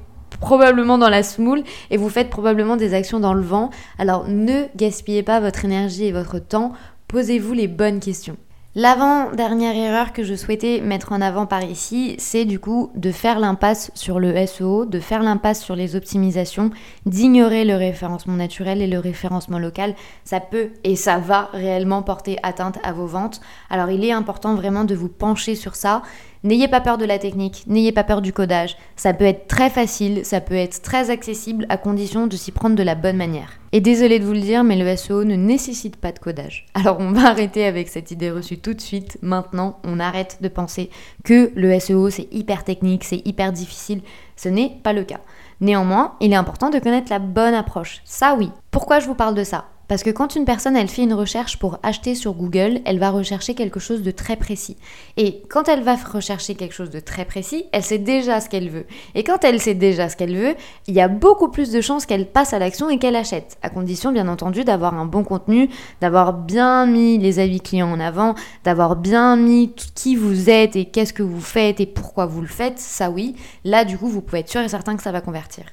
probablement 0.41 0.99
dans 0.99 1.09
la 1.09 1.23
smoule 1.23 1.63
et 1.91 1.97
vous 1.97 2.11
faites 2.11 2.29
probablement 2.29 2.77
des 2.77 2.93
actions 2.93 3.19
dans 3.19 3.33
le 3.33 3.43
vent. 3.43 3.71
Alors 3.99 4.29
ne 4.29 4.67
gaspillez 4.77 5.23
pas 5.23 5.41
votre 5.41 5.65
énergie 5.65 6.05
et 6.05 6.13
votre 6.13 6.39
temps, 6.39 6.75
posez-vous 7.09 7.55
les 7.55 7.67
bonnes 7.67 7.99
questions. 7.99 8.37
L'avant-dernière 8.79 9.75
erreur 9.75 10.13
que 10.13 10.23
je 10.23 10.35
souhaitais 10.35 10.83
mettre 10.83 11.13
en 11.13 11.23
avant 11.23 11.47
par 11.47 11.63
ici, 11.63 12.15
c'est 12.19 12.45
du 12.45 12.61
coup 12.61 12.91
de 12.95 13.11
faire 13.11 13.41
l'impasse 13.41 13.91
sur 13.95 14.21
le 14.21 14.47
SEO, 14.47 14.85
de 14.85 15.01
faire 15.01 15.23
l'impasse 15.23 15.65
sur 15.65 15.75
les 15.75 15.97
optimisations, 15.97 16.71
d'ignorer 17.07 17.65
le 17.65 17.75
référencement 17.75 18.35
naturel 18.35 18.83
et 18.83 18.87
le 18.87 18.99
référencement 18.99 19.59
local. 19.59 19.95
Ça 20.25 20.41
peut 20.41 20.73
et 20.85 20.95
ça 20.95 21.17
va 21.17 21.49
réellement 21.55 22.03
porter 22.03 22.37
atteinte 22.43 22.79
à 22.83 22.93
vos 22.93 23.07
ventes. 23.07 23.41
Alors 23.71 23.89
il 23.89 24.05
est 24.05 24.13
important 24.13 24.55
vraiment 24.55 24.85
de 24.85 24.95
vous 24.95 25.09
pencher 25.09 25.55
sur 25.55 25.75
ça 25.75 26.03
N'ayez 26.45 26.69
pas 26.69 26.81
peur 26.81 26.99
de 26.99 27.05
la 27.05 27.19
technique, 27.19 27.65
n'ayez 27.67 27.93
pas 27.93 28.05
peur 28.05 28.23
du 28.23 28.33
codage. 28.33 28.77
Ça 28.97 29.13
peut 29.15 29.25
être 29.25 29.49
très 29.49 29.71
facile, 29.71 30.25
ça 30.25 30.41
peut 30.41 30.55
être 30.55 30.83
très 30.83 31.11
accessible 31.11 31.67
à 31.69 31.77
condition 31.77 32.27
de 32.27 32.37
s'y 32.37 32.53
prendre 32.53 32.77
de 32.77 32.83
la 32.83 32.95
bonne 32.95 33.17
manière. 33.17 33.51
Et 33.73 33.81
désolé 33.81 34.19
de 34.19 34.25
vous 34.25 34.33
le 34.33 34.41
dire, 34.41 34.65
mais 34.65 34.77
le 34.77 34.97
SEO 34.97 35.25
ne 35.25 35.37
nécessite 35.37 35.97
pas 35.97 36.13
de 36.13 36.19
codage. 36.19 36.67
Alors 36.75 36.99
on 37.01 37.13
va 37.13 37.27
arrêter 37.31 37.65
avec 37.65 37.89
cette 37.89 38.11
idée 38.11 38.31
reçue 38.31 38.59
tout 38.59 38.75
de 38.75 38.81
suite. 38.81 39.19
Maintenant, 39.23 39.79
on 39.85 39.99
arrête 39.99 40.39
de 40.41 40.49
penser 40.49 40.91
que 41.25 41.53
le 41.55 41.79
SEO 41.79 42.11
c'est 42.11 42.29
hyper 42.33 42.65
technique, 42.65 43.05
c'est 43.05 43.27
hyper 43.27 43.53
difficile. 43.53 44.03
Ce 44.37 44.49
n'est 44.49 44.79
pas 44.83 44.93
le 44.93 45.05
cas. 45.05 45.21
Néanmoins, 45.61 46.15
il 46.21 46.33
est 46.33 46.37
important 46.37 46.71
de 46.71 46.79
connaître 46.79 47.11
la 47.11 47.19
bonne 47.19 47.55
approche. 47.55 48.03
Ça 48.05 48.35
oui. 48.39 48.51
Pourquoi 48.71 49.01
je 49.01 49.07
vous 49.07 49.15
parle 49.15 49.35
de 49.35 49.45
ça? 49.45 49.65
Parce 49.89 50.03
que 50.03 50.11
quand 50.11 50.35
une 50.35 50.45
personne, 50.45 50.77
elle 50.77 50.89
fait 50.89 51.03
une 51.03 51.15
recherche 51.15 51.59
pour 51.59 51.79
acheter 51.83 52.15
sur 52.15 52.35
Google, 52.35 52.81
elle 52.85 52.99
va 52.99 53.11
rechercher 53.11 53.55
quelque 53.55 53.81
chose 53.81 54.03
de 54.03 54.11
très 54.11 54.37
précis. 54.37 54.77
Et 55.17 55.43
quand 55.49 55.69
elle 55.69 55.83
va 55.83 55.95
rechercher 55.95 56.55
quelque 56.55 56.75
chose 56.75 56.91
de 56.91 57.01
très 57.01 57.25
précis, 57.25 57.67
elle 57.73 57.83
sait 57.83 57.99
déjà 57.99 58.41
ce 58.41 58.49
qu'elle 58.49 58.69
veut. 58.69 58.87
Et 59.15 59.23
quand 59.23 59.45
elle 59.45 59.61
sait 59.61 59.75
déjà 59.75 60.09
ce 60.09 60.17
qu'elle 60.17 60.37
veut, 60.37 60.55
il 60.87 60.95
y 60.95 61.01
a 61.01 61.09
beaucoup 61.09 61.49
plus 61.49 61.71
de 61.71 61.81
chances 61.81 62.07
qu'elle 62.07 62.27
passe 62.27 62.53
à 62.53 62.59
l'action 62.59 62.91
et 62.91 62.99
qu'elle 62.99 63.17
achète. 63.17 63.59
À 63.63 63.71
condition, 63.71 64.13
bien 64.13 64.29
entendu, 64.29 64.65
d'avoir 64.65 64.95
un 64.95 65.07
bon 65.07 65.25
contenu, 65.25 65.69
d'avoir 66.01 66.33
bien 66.33 66.87
mis 66.87 67.19
les 67.19 67.39
avis 67.39 67.61
clients 67.61 67.93
en 67.93 68.01
avant, 68.01 68.35
d'avoir 68.65 68.97
bien 68.97 69.37
mis 69.37 69.73
qui 69.95 70.17
vous 70.17 70.51
êtes 70.51 70.77
et 70.77 70.87
qu'est-ce 70.87 71.13
que 71.13 71.23
vous 71.23 71.41
faites 71.41 71.81
et 71.81 71.87
pourquoi 71.87 72.27
vous 72.27 72.41
le 72.41 72.49
faites. 72.49 72.79
Ça 72.79 73.11
oui, 73.11 73.37
là 73.65 73.85
du 73.85 73.99
coup, 73.99 74.09
vous 74.09 74.21
pouvez 74.21 74.41
être 74.41 74.51
sûr 74.51 74.61
et 74.61 74.69
certain 74.69 74.97
que 74.97 75.03
ça 75.03 75.13
va 75.13 75.21
convertir. 75.21 75.65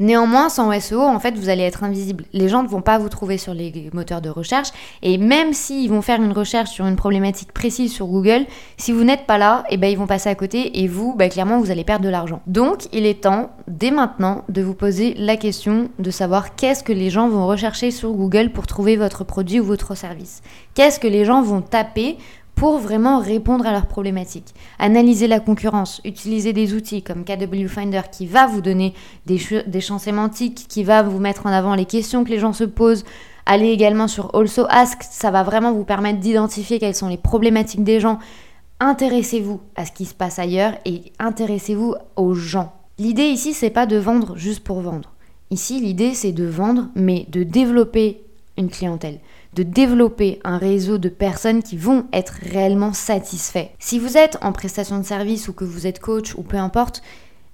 Néanmoins, 0.00 0.48
sans 0.48 0.72
SEO, 0.80 1.02
en 1.02 1.20
fait, 1.20 1.36
vous 1.36 1.48
allez 1.48 1.62
être 1.62 1.84
invisible. 1.84 2.24
Les 2.32 2.48
gens 2.48 2.62
ne 2.62 2.68
vont 2.68 2.82
pas 2.82 2.98
vous 2.98 3.08
trouver 3.08 3.38
sur 3.38 3.54
les 3.54 3.90
moteurs 3.92 4.20
de 4.20 4.28
recherche. 4.28 4.68
Et 5.02 5.18
même 5.18 5.52
s'ils 5.52 5.88
vont 5.88 6.02
faire 6.02 6.20
une 6.20 6.32
recherche 6.32 6.70
sur 6.70 6.86
une 6.86 6.96
problématique 6.96 7.52
précise 7.52 7.92
sur 7.92 8.06
Google, 8.06 8.46
si 8.76 8.90
vous 8.90 9.04
n'êtes 9.04 9.26
pas 9.26 9.38
là, 9.38 9.64
eh 9.70 9.76
ben, 9.76 9.88
ils 9.88 9.98
vont 9.98 10.08
passer 10.08 10.28
à 10.28 10.34
côté 10.34 10.82
et 10.82 10.88
vous, 10.88 11.14
bah, 11.14 11.28
clairement, 11.28 11.60
vous 11.60 11.70
allez 11.70 11.84
perdre 11.84 12.04
de 12.04 12.10
l'argent. 12.10 12.42
Donc, 12.46 12.88
il 12.92 13.06
est 13.06 13.22
temps, 13.22 13.50
dès 13.68 13.92
maintenant, 13.92 14.44
de 14.48 14.62
vous 14.62 14.74
poser 14.74 15.14
la 15.14 15.36
question 15.36 15.90
de 15.98 16.10
savoir 16.10 16.56
qu'est-ce 16.56 16.82
que 16.82 16.92
les 16.92 17.10
gens 17.10 17.28
vont 17.28 17.46
rechercher 17.46 17.92
sur 17.92 18.12
Google 18.12 18.50
pour 18.50 18.66
trouver 18.66 18.96
votre 18.96 19.22
produit 19.22 19.60
ou 19.60 19.64
votre 19.64 19.96
service. 19.96 20.42
Qu'est-ce 20.74 20.98
que 20.98 21.08
les 21.08 21.24
gens 21.24 21.42
vont 21.42 21.60
taper 21.60 22.18
pour 22.54 22.78
vraiment 22.78 23.18
répondre 23.18 23.66
à 23.66 23.72
leurs 23.72 23.86
problématiques. 23.86 24.54
Analyser 24.78 25.26
la 25.26 25.40
concurrence, 25.40 26.00
utiliser 26.04 26.52
des 26.52 26.74
outils 26.74 27.02
comme 27.02 27.24
KW 27.24 27.66
Finder 27.66 28.02
qui 28.10 28.26
va 28.26 28.46
vous 28.46 28.60
donner 28.60 28.94
des, 29.26 29.38
champs 29.80 29.98
sémantiques, 29.98 30.66
qui 30.68 30.84
va 30.84 31.02
vous 31.02 31.18
mettre 31.18 31.46
en 31.46 31.50
avant 31.50 31.74
les 31.74 31.84
questions 31.84 32.24
que 32.24 32.30
les 32.30 32.38
gens 32.38 32.52
se 32.52 32.64
posent. 32.64 33.04
Allez 33.46 33.70
également 33.70 34.08
sur 34.08 34.34
Also 34.34 34.66
Ask, 34.68 35.02
ça 35.02 35.30
va 35.30 35.42
vraiment 35.42 35.72
vous 35.72 35.84
permettre 35.84 36.20
d'identifier 36.20 36.78
quelles 36.78 36.94
sont 36.94 37.08
les 37.08 37.16
problématiques 37.16 37.84
des 37.84 38.00
gens. 38.00 38.18
Intéressez-vous 38.80 39.60
à 39.76 39.84
ce 39.84 39.92
qui 39.92 40.04
se 40.04 40.14
passe 40.14 40.38
ailleurs 40.38 40.74
et 40.84 41.12
intéressez-vous 41.18 41.94
aux 42.16 42.34
gens. 42.34 42.72
L'idée 42.98 43.26
ici, 43.26 43.52
c'est 43.52 43.70
pas 43.70 43.86
de 43.86 43.96
vendre 43.96 44.36
juste 44.36 44.62
pour 44.62 44.80
vendre. 44.80 45.12
Ici, 45.50 45.80
l'idée, 45.80 46.14
c'est 46.14 46.32
de 46.32 46.44
vendre, 46.44 46.88
mais 46.94 47.26
de 47.28 47.42
développer 47.42 48.22
une 48.56 48.70
clientèle 48.70 49.20
de 49.54 49.62
développer 49.62 50.40
un 50.44 50.58
réseau 50.58 50.98
de 50.98 51.08
personnes 51.08 51.62
qui 51.62 51.76
vont 51.76 52.06
être 52.12 52.34
réellement 52.42 52.92
satisfaits. 52.92 53.68
Si 53.78 53.98
vous 53.98 54.16
êtes 54.16 54.38
en 54.42 54.52
prestation 54.52 54.98
de 54.98 55.04
service 55.04 55.48
ou 55.48 55.52
que 55.52 55.64
vous 55.64 55.86
êtes 55.86 56.00
coach 56.00 56.34
ou 56.34 56.42
peu 56.42 56.56
importe, 56.56 57.02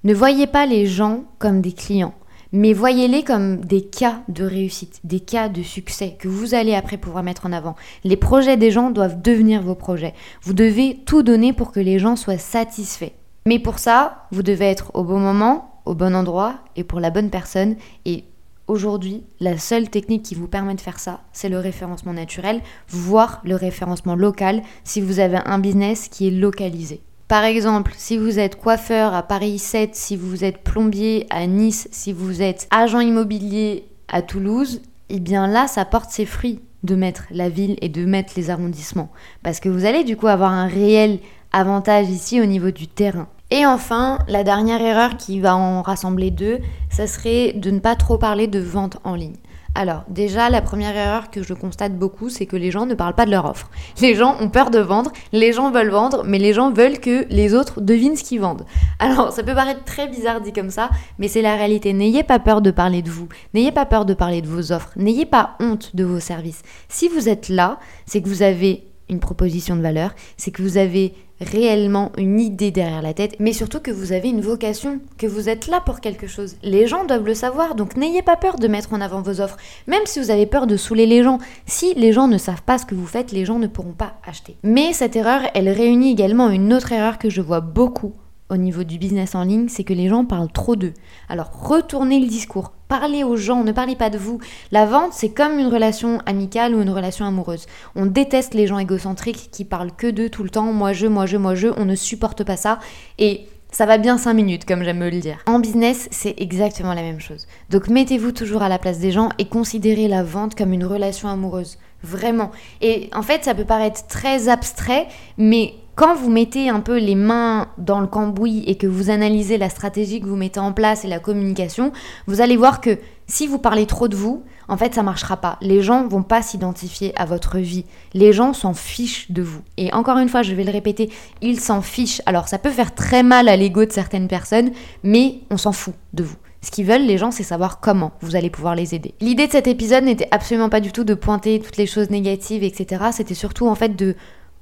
ne 0.04 0.14
voyez 0.14 0.46
pas 0.46 0.66
les 0.66 0.86
gens 0.86 1.24
comme 1.38 1.60
des 1.60 1.72
clients, 1.72 2.14
mais 2.52 2.72
voyez-les 2.72 3.22
comme 3.22 3.58
des 3.58 3.82
cas 3.82 4.22
de 4.28 4.44
réussite, 4.44 5.00
des 5.04 5.20
cas 5.20 5.48
de 5.48 5.62
succès 5.62 6.16
que 6.18 6.26
vous 6.26 6.54
allez 6.54 6.74
après 6.74 6.96
pouvoir 6.96 7.22
mettre 7.22 7.46
en 7.46 7.52
avant. 7.52 7.76
Les 8.02 8.16
projets 8.16 8.56
des 8.56 8.70
gens 8.70 8.90
doivent 8.90 9.20
devenir 9.20 9.62
vos 9.62 9.74
projets. 9.74 10.14
Vous 10.42 10.54
devez 10.54 10.98
tout 11.04 11.22
donner 11.22 11.52
pour 11.52 11.70
que 11.70 11.80
les 11.80 11.98
gens 11.98 12.16
soient 12.16 12.38
satisfaits. 12.38 13.12
Mais 13.46 13.58
pour 13.58 13.78
ça, 13.78 14.26
vous 14.32 14.42
devez 14.42 14.66
être 14.66 14.90
au 14.94 15.04
bon 15.04 15.18
moment, 15.18 15.80
au 15.84 15.94
bon 15.94 16.14
endroit 16.14 16.56
et 16.76 16.84
pour 16.84 16.98
la 16.98 17.10
bonne 17.10 17.30
personne 17.30 17.76
et 18.04 18.24
Aujourd'hui, 18.70 19.24
la 19.40 19.58
seule 19.58 19.90
technique 19.90 20.22
qui 20.22 20.36
vous 20.36 20.46
permet 20.46 20.76
de 20.76 20.80
faire 20.80 21.00
ça, 21.00 21.22
c'est 21.32 21.48
le 21.48 21.58
référencement 21.58 22.12
naturel, 22.12 22.60
voire 22.88 23.40
le 23.44 23.56
référencement 23.56 24.14
local 24.14 24.62
si 24.84 25.00
vous 25.00 25.18
avez 25.18 25.40
un 25.44 25.58
business 25.58 26.06
qui 26.06 26.28
est 26.28 26.30
localisé. 26.30 27.00
Par 27.26 27.42
exemple, 27.42 27.92
si 27.96 28.16
vous 28.16 28.38
êtes 28.38 28.54
coiffeur 28.54 29.12
à 29.12 29.24
Paris 29.24 29.58
7, 29.58 29.96
si 29.96 30.16
vous 30.16 30.44
êtes 30.44 30.62
plombier 30.62 31.26
à 31.30 31.48
Nice, 31.48 31.88
si 31.90 32.12
vous 32.12 32.42
êtes 32.42 32.68
agent 32.70 33.00
immobilier 33.00 33.88
à 34.06 34.22
Toulouse, 34.22 34.82
eh 35.08 35.18
bien 35.18 35.48
là, 35.48 35.66
ça 35.66 35.84
porte 35.84 36.12
ses 36.12 36.24
fruits 36.24 36.60
de 36.84 36.94
mettre 36.94 37.24
la 37.32 37.48
ville 37.48 37.76
et 37.80 37.88
de 37.88 38.04
mettre 38.04 38.34
les 38.36 38.50
arrondissements. 38.50 39.10
Parce 39.42 39.58
que 39.58 39.68
vous 39.68 39.84
allez 39.84 40.04
du 40.04 40.16
coup 40.16 40.28
avoir 40.28 40.52
un 40.52 40.68
réel 40.68 41.18
avantage 41.50 42.08
ici 42.08 42.40
au 42.40 42.46
niveau 42.46 42.70
du 42.70 42.86
terrain. 42.86 43.26
Et 43.52 43.66
enfin, 43.66 44.20
la 44.28 44.44
dernière 44.44 44.80
erreur 44.80 45.16
qui 45.16 45.40
va 45.40 45.56
en 45.56 45.82
rassembler 45.82 46.30
deux, 46.30 46.60
ça 46.88 47.06
serait 47.06 47.52
de 47.52 47.70
ne 47.70 47.80
pas 47.80 47.96
trop 47.96 48.16
parler 48.16 48.46
de 48.46 48.60
vente 48.60 48.98
en 49.02 49.16
ligne. 49.16 49.36
Alors 49.74 50.02
déjà, 50.08 50.50
la 50.50 50.62
première 50.62 50.96
erreur 50.96 51.30
que 51.30 51.42
je 51.42 51.54
constate 51.54 51.96
beaucoup, 51.96 52.28
c'est 52.28 52.46
que 52.46 52.56
les 52.56 52.70
gens 52.70 52.86
ne 52.86 52.94
parlent 52.94 53.14
pas 53.14 53.26
de 53.26 53.30
leur 53.30 53.44
offre. 53.44 53.70
Les 54.00 54.14
gens 54.14 54.36
ont 54.40 54.48
peur 54.48 54.70
de 54.70 54.78
vendre, 54.78 55.12
les 55.32 55.52
gens 55.52 55.70
veulent 55.70 55.90
vendre, 55.90 56.24
mais 56.24 56.38
les 56.38 56.52
gens 56.52 56.72
veulent 56.72 56.98
que 56.98 57.26
les 57.30 57.54
autres 57.54 57.80
devinent 57.80 58.16
ce 58.16 58.24
qu'ils 58.24 58.40
vendent. 58.40 58.64
Alors 58.98 59.32
ça 59.32 59.42
peut 59.42 59.54
paraître 59.54 59.84
très 59.84 60.08
bizarre 60.08 60.40
dit 60.40 60.52
comme 60.52 60.70
ça, 60.70 60.90
mais 61.18 61.28
c'est 61.28 61.42
la 61.42 61.54
réalité. 61.54 61.92
N'ayez 61.92 62.22
pas 62.22 62.38
peur 62.38 62.62
de 62.62 62.70
parler 62.70 63.02
de 63.02 63.10
vous, 63.10 63.28
n'ayez 63.54 63.72
pas 63.72 63.86
peur 63.86 64.04
de 64.04 64.14
parler 64.14 64.42
de 64.42 64.48
vos 64.48 64.72
offres, 64.72 64.92
n'ayez 64.96 65.26
pas 65.26 65.56
honte 65.60 65.94
de 65.94 66.04
vos 66.04 66.20
services. 66.20 66.62
Si 66.88 67.08
vous 67.08 67.28
êtes 67.28 67.48
là, 67.48 67.78
c'est 68.06 68.22
que 68.22 68.28
vous 68.28 68.42
avez 68.42 68.84
une 69.08 69.20
proposition 69.20 69.76
de 69.76 69.82
valeur, 69.82 70.14
c'est 70.36 70.50
que 70.50 70.62
vous 70.62 70.78
avez 70.78 71.14
réellement 71.40 72.12
une 72.18 72.40
idée 72.40 72.70
derrière 72.70 73.02
la 73.02 73.14
tête, 73.14 73.36
mais 73.38 73.52
surtout 73.52 73.80
que 73.80 73.90
vous 73.90 74.12
avez 74.12 74.28
une 74.28 74.40
vocation, 74.40 75.00
que 75.18 75.26
vous 75.26 75.48
êtes 75.48 75.66
là 75.66 75.80
pour 75.80 76.00
quelque 76.00 76.26
chose. 76.26 76.56
Les 76.62 76.86
gens 76.86 77.04
doivent 77.04 77.26
le 77.26 77.34
savoir, 77.34 77.74
donc 77.74 77.96
n'ayez 77.96 78.22
pas 78.22 78.36
peur 78.36 78.56
de 78.56 78.68
mettre 78.68 78.92
en 78.92 79.00
avant 79.00 79.22
vos 79.22 79.40
offres, 79.40 79.56
même 79.86 80.06
si 80.06 80.20
vous 80.20 80.30
avez 80.30 80.46
peur 80.46 80.66
de 80.66 80.76
saouler 80.76 81.06
les 81.06 81.22
gens. 81.22 81.38
Si 81.66 81.94
les 81.94 82.12
gens 82.12 82.28
ne 82.28 82.38
savent 82.38 82.62
pas 82.62 82.78
ce 82.78 82.86
que 82.86 82.94
vous 82.94 83.06
faites, 83.06 83.32
les 83.32 83.44
gens 83.44 83.58
ne 83.58 83.66
pourront 83.66 83.92
pas 83.92 84.14
acheter. 84.26 84.56
Mais 84.62 84.92
cette 84.92 85.16
erreur, 85.16 85.42
elle 85.54 85.68
réunit 85.68 86.12
également 86.12 86.50
une 86.50 86.72
autre 86.72 86.92
erreur 86.92 87.18
que 87.18 87.30
je 87.30 87.40
vois 87.40 87.60
beaucoup 87.60 88.14
au 88.50 88.56
niveau 88.56 88.84
du 88.84 88.98
business 88.98 89.34
en 89.34 89.44
ligne, 89.44 89.68
c'est 89.68 89.84
que 89.84 89.94
les 89.94 90.08
gens 90.08 90.24
parlent 90.24 90.52
trop 90.52 90.76
d'eux. 90.76 90.94
Alors 91.28 91.50
retournez 91.52 92.20
le 92.20 92.26
discours. 92.26 92.72
Parlez 92.88 93.22
aux 93.22 93.36
gens, 93.36 93.62
ne 93.62 93.72
parlez 93.72 93.96
pas 93.96 94.10
de 94.10 94.18
vous. 94.18 94.40
La 94.72 94.84
vente, 94.84 95.12
c'est 95.12 95.30
comme 95.30 95.58
une 95.58 95.68
relation 95.68 96.18
amicale 96.26 96.74
ou 96.74 96.82
une 96.82 96.90
relation 96.90 97.24
amoureuse. 97.24 97.66
On 97.94 98.06
déteste 98.06 98.54
les 98.54 98.66
gens 98.66 98.78
égocentriques 98.78 99.50
qui 99.52 99.64
parlent 99.64 99.92
que 99.92 100.10
d'eux 100.10 100.28
tout 100.28 100.42
le 100.42 100.50
temps, 100.50 100.72
moi 100.72 100.92
je, 100.92 101.06
moi 101.06 101.26
je, 101.26 101.36
moi 101.36 101.54
je, 101.54 101.68
on 101.76 101.84
ne 101.84 101.94
supporte 101.94 102.42
pas 102.44 102.56
ça. 102.56 102.80
Et 103.18 103.46
ça 103.72 103.86
va 103.86 103.98
bien 103.98 104.18
5 104.18 104.34
minutes, 104.34 104.64
comme 104.64 104.82
j'aime 104.82 104.98
me 104.98 105.10
le 105.10 105.20
dire. 105.20 105.38
En 105.46 105.60
business, 105.60 106.08
c'est 106.10 106.34
exactement 106.38 106.94
la 106.94 107.02
même 107.02 107.20
chose. 107.20 107.46
Donc 107.70 107.88
mettez-vous 107.88 108.32
toujours 108.32 108.62
à 108.62 108.68
la 108.68 108.78
place 108.78 108.98
des 108.98 109.12
gens 109.12 109.28
et 109.38 109.44
considérez 109.46 110.08
la 110.08 110.24
vente 110.24 110.56
comme 110.56 110.72
une 110.72 110.84
relation 110.84 111.28
amoureuse. 111.28 111.78
Vraiment. 112.02 112.50
Et 112.80 113.10
en 113.14 113.22
fait, 113.22 113.44
ça 113.44 113.54
peut 113.54 113.64
paraître 113.64 114.06
très 114.06 114.48
abstrait, 114.48 115.06
mais 115.36 115.74
quand 116.00 116.14
vous 116.14 116.30
mettez 116.30 116.70
un 116.70 116.80
peu 116.80 116.96
les 116.96 117.14
mains 117.14 117.68
dans 117.76 118.00
le 118.00 118.06
cambouis 118.06 118.64
et 118.66 118.76
que 118.76 118.86
vous 118.86 119.10
analysez 119.10 119.58
la 119.58 119.68
stratégie 119.68 120.18
que 120.22 120.26
vous 120.26 120.34
mettez 120.34 120.58
en 120.58 120.72
place 120.72 121.04
et 121.04 121.08
la 121.08 121.18
communication, 121.18 121.92
vous 122.26 122.40
allez 122.40 122.56
voir 122.56 122.80
que 122.80 122.96
si 123.26 123.46
vous 123.46 123.58
parlez 123.58 123.84
trop 123.84 124.08
de 124.08 124.16
vous, 124.16 124.42
en 124.68 124.78
fait, 124.78 124.94
ça 124.94 125.02
marchera 125.02 125.36
pas. 125.36 125.58
Les 125.60 125.82
gens 125.82 126.08
vont 126.08 126.22
pas 126.22 126.40
s'identifier 126.40 127.12
à 127.20 127.26
votre 127.26 127.58
vie. 127.58 127.84
Les 128.14 128.32
gens 128.32 128.54
s'en 128.54 128.72
fichent 128.72 129.30
de 129.30 129.42
vous. 129.42 129.60
Et 129.76 129.92
encore 129.92 130.16
une 130.16 130.30
fois, 130.30 130.42
je 130.42 130.54
vais 130.54 130.64
le 130.64 130.72
répéter, 130.72 131.10
ils 131.42 131.60
s'en 131.60 131.82
fichent. 131.82 132.22
Alors, 132.24 132.48
ça 132.48 132.56
peut 132.56 132.70
faire 132.70 132.94
très 132.94 133.22
mal 133.22 133.46
à 133.46 133.56
l'ego 133.56 133.84
de 133.84 133.92
certaines 133.92 134.26
personnes, 134.26 134.70
mais 135.02 135.40
on 135.50 135.58
s'en 135.58 135.72
fout 135.72 135.92
de 136.14 136.22
vous. 136.22 136.36
Ce 136.62 136.70
qu'ils 136.70 136.86
veulent, 136.86 137.06
les 137.06 137.18
gens, 137.18 137.30
c'est 137.30 137.42
savoir 137.42 137.78
comment 137.78 138.12
vous 138.22 138.36
allez 138.36 138.48
pouvoir 138.48 138.74
les 138.74 138.94
aider. 138.94 139.14
L'idée 139.20 139.48
de 139.48 139.52
cet 139.52 139.66
épisode 139.66 140.04
n'était 140.04 140.28
absolument 140.30 140.70
pas 140.70 140.80
du 140.80 140.92
tout 140.92 141.04
de 141.04 141.14
pointer 141.14 141.60
toutes 141.60 141.76
les 141.76 141.86
choses 141.86 142.08
négatives, 142.08 142.62
etc. 142.62 143.04
C'était 143.12 143.34
surtout 143.34 143.66
en 143.66 143.74
fait 143.74 143.96
de 143.96 144.14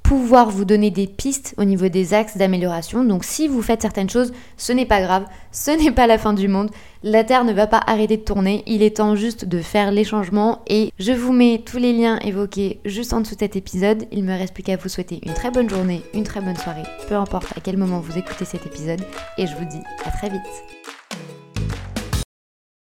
pouvoir 0.09 0.49
vous 0.49 0.65
donner 0.65 0.91
des 0.91 1.07
pistes 1.07 1.55
au 1.59 1.65
niveau 1.65 1.89
des 1.89 2.15
axes 2.15 2.39
d'amélioration. 2.39 3.05
Donc 3.05 3.25
si 3.25 3.47
vous 3.47 3.61
faites 3.61 3.83
certaines 3.83 4.09
choses, 4.09 4.33
ce 4.57 4.73
n'est 4.73 4.87
pas 4.87 5.03
grave, 5.03 5.27
ce 5.53 5.71
n'est 5.71 5.91
pas 5.91 6.07
la 6.07 6.17
fin 6.17 6.33
du 6.33 6.49
monde. 6.49 6.71
La 7.03 7.25
Terre 7.25 7.45
ne 7.45 7.53
va 7.53 7.67
pas 7.67 7.83
arrêter 7.87 8.17
de 8.17 8.23
tourner, 8.23 8.63
il 8.67 8.83
est 8.83 8.97
temps 8.97 9.17
juste 9.17 9.45
de 9.45 9.61
faire 9.61 9.93
les 9.93 10.05
changements 10.05 10.63
et 10.67 10.95
je 10.99 11.13
vous 11.13 11.35
mets 11.35 11.63
tous 11.63 11.77
les 11.77 11.93
liens 11.93 12.19
évoqués 12.21 12.81
juste 12.87 13.13
en 13.13 13.21
dessous 13.21 13.35
de 13.35 13.41
cet 13.41 13.55
épisode. 13.55 14.07
Il 14.11 14.25
me 14.25 14.33
reste 14.33 14.55
plus 14.55 14.63
qu'à 14.63 14.79
vous 14.79 14.89
souhaiter 14.89 15.21
une 15.27 15.35
très 15.35 15.51
bonne 15.51 15.69
journée, 15.69 16.01
une 16.15 16.25
très 16.25 16.41
bonne 16.41 16.57
soirée, 16.57 16.89
peu 17.07 17.15
importe 17.15 17.53
à 17.55 17.61
quel 17.61 17.77
moment 17.77 18.01
vous 18.01 18.17
écoutez 18.17 18.47
cet 18.47 18.65
épisode 18.65 19.03
et 19.37 19.47
je 19.47 19.55
vous 19.57 19.67
dis 19.67 19.83
à 20.07 20.11
très 20.11 20.31
vite. 20.31 20.78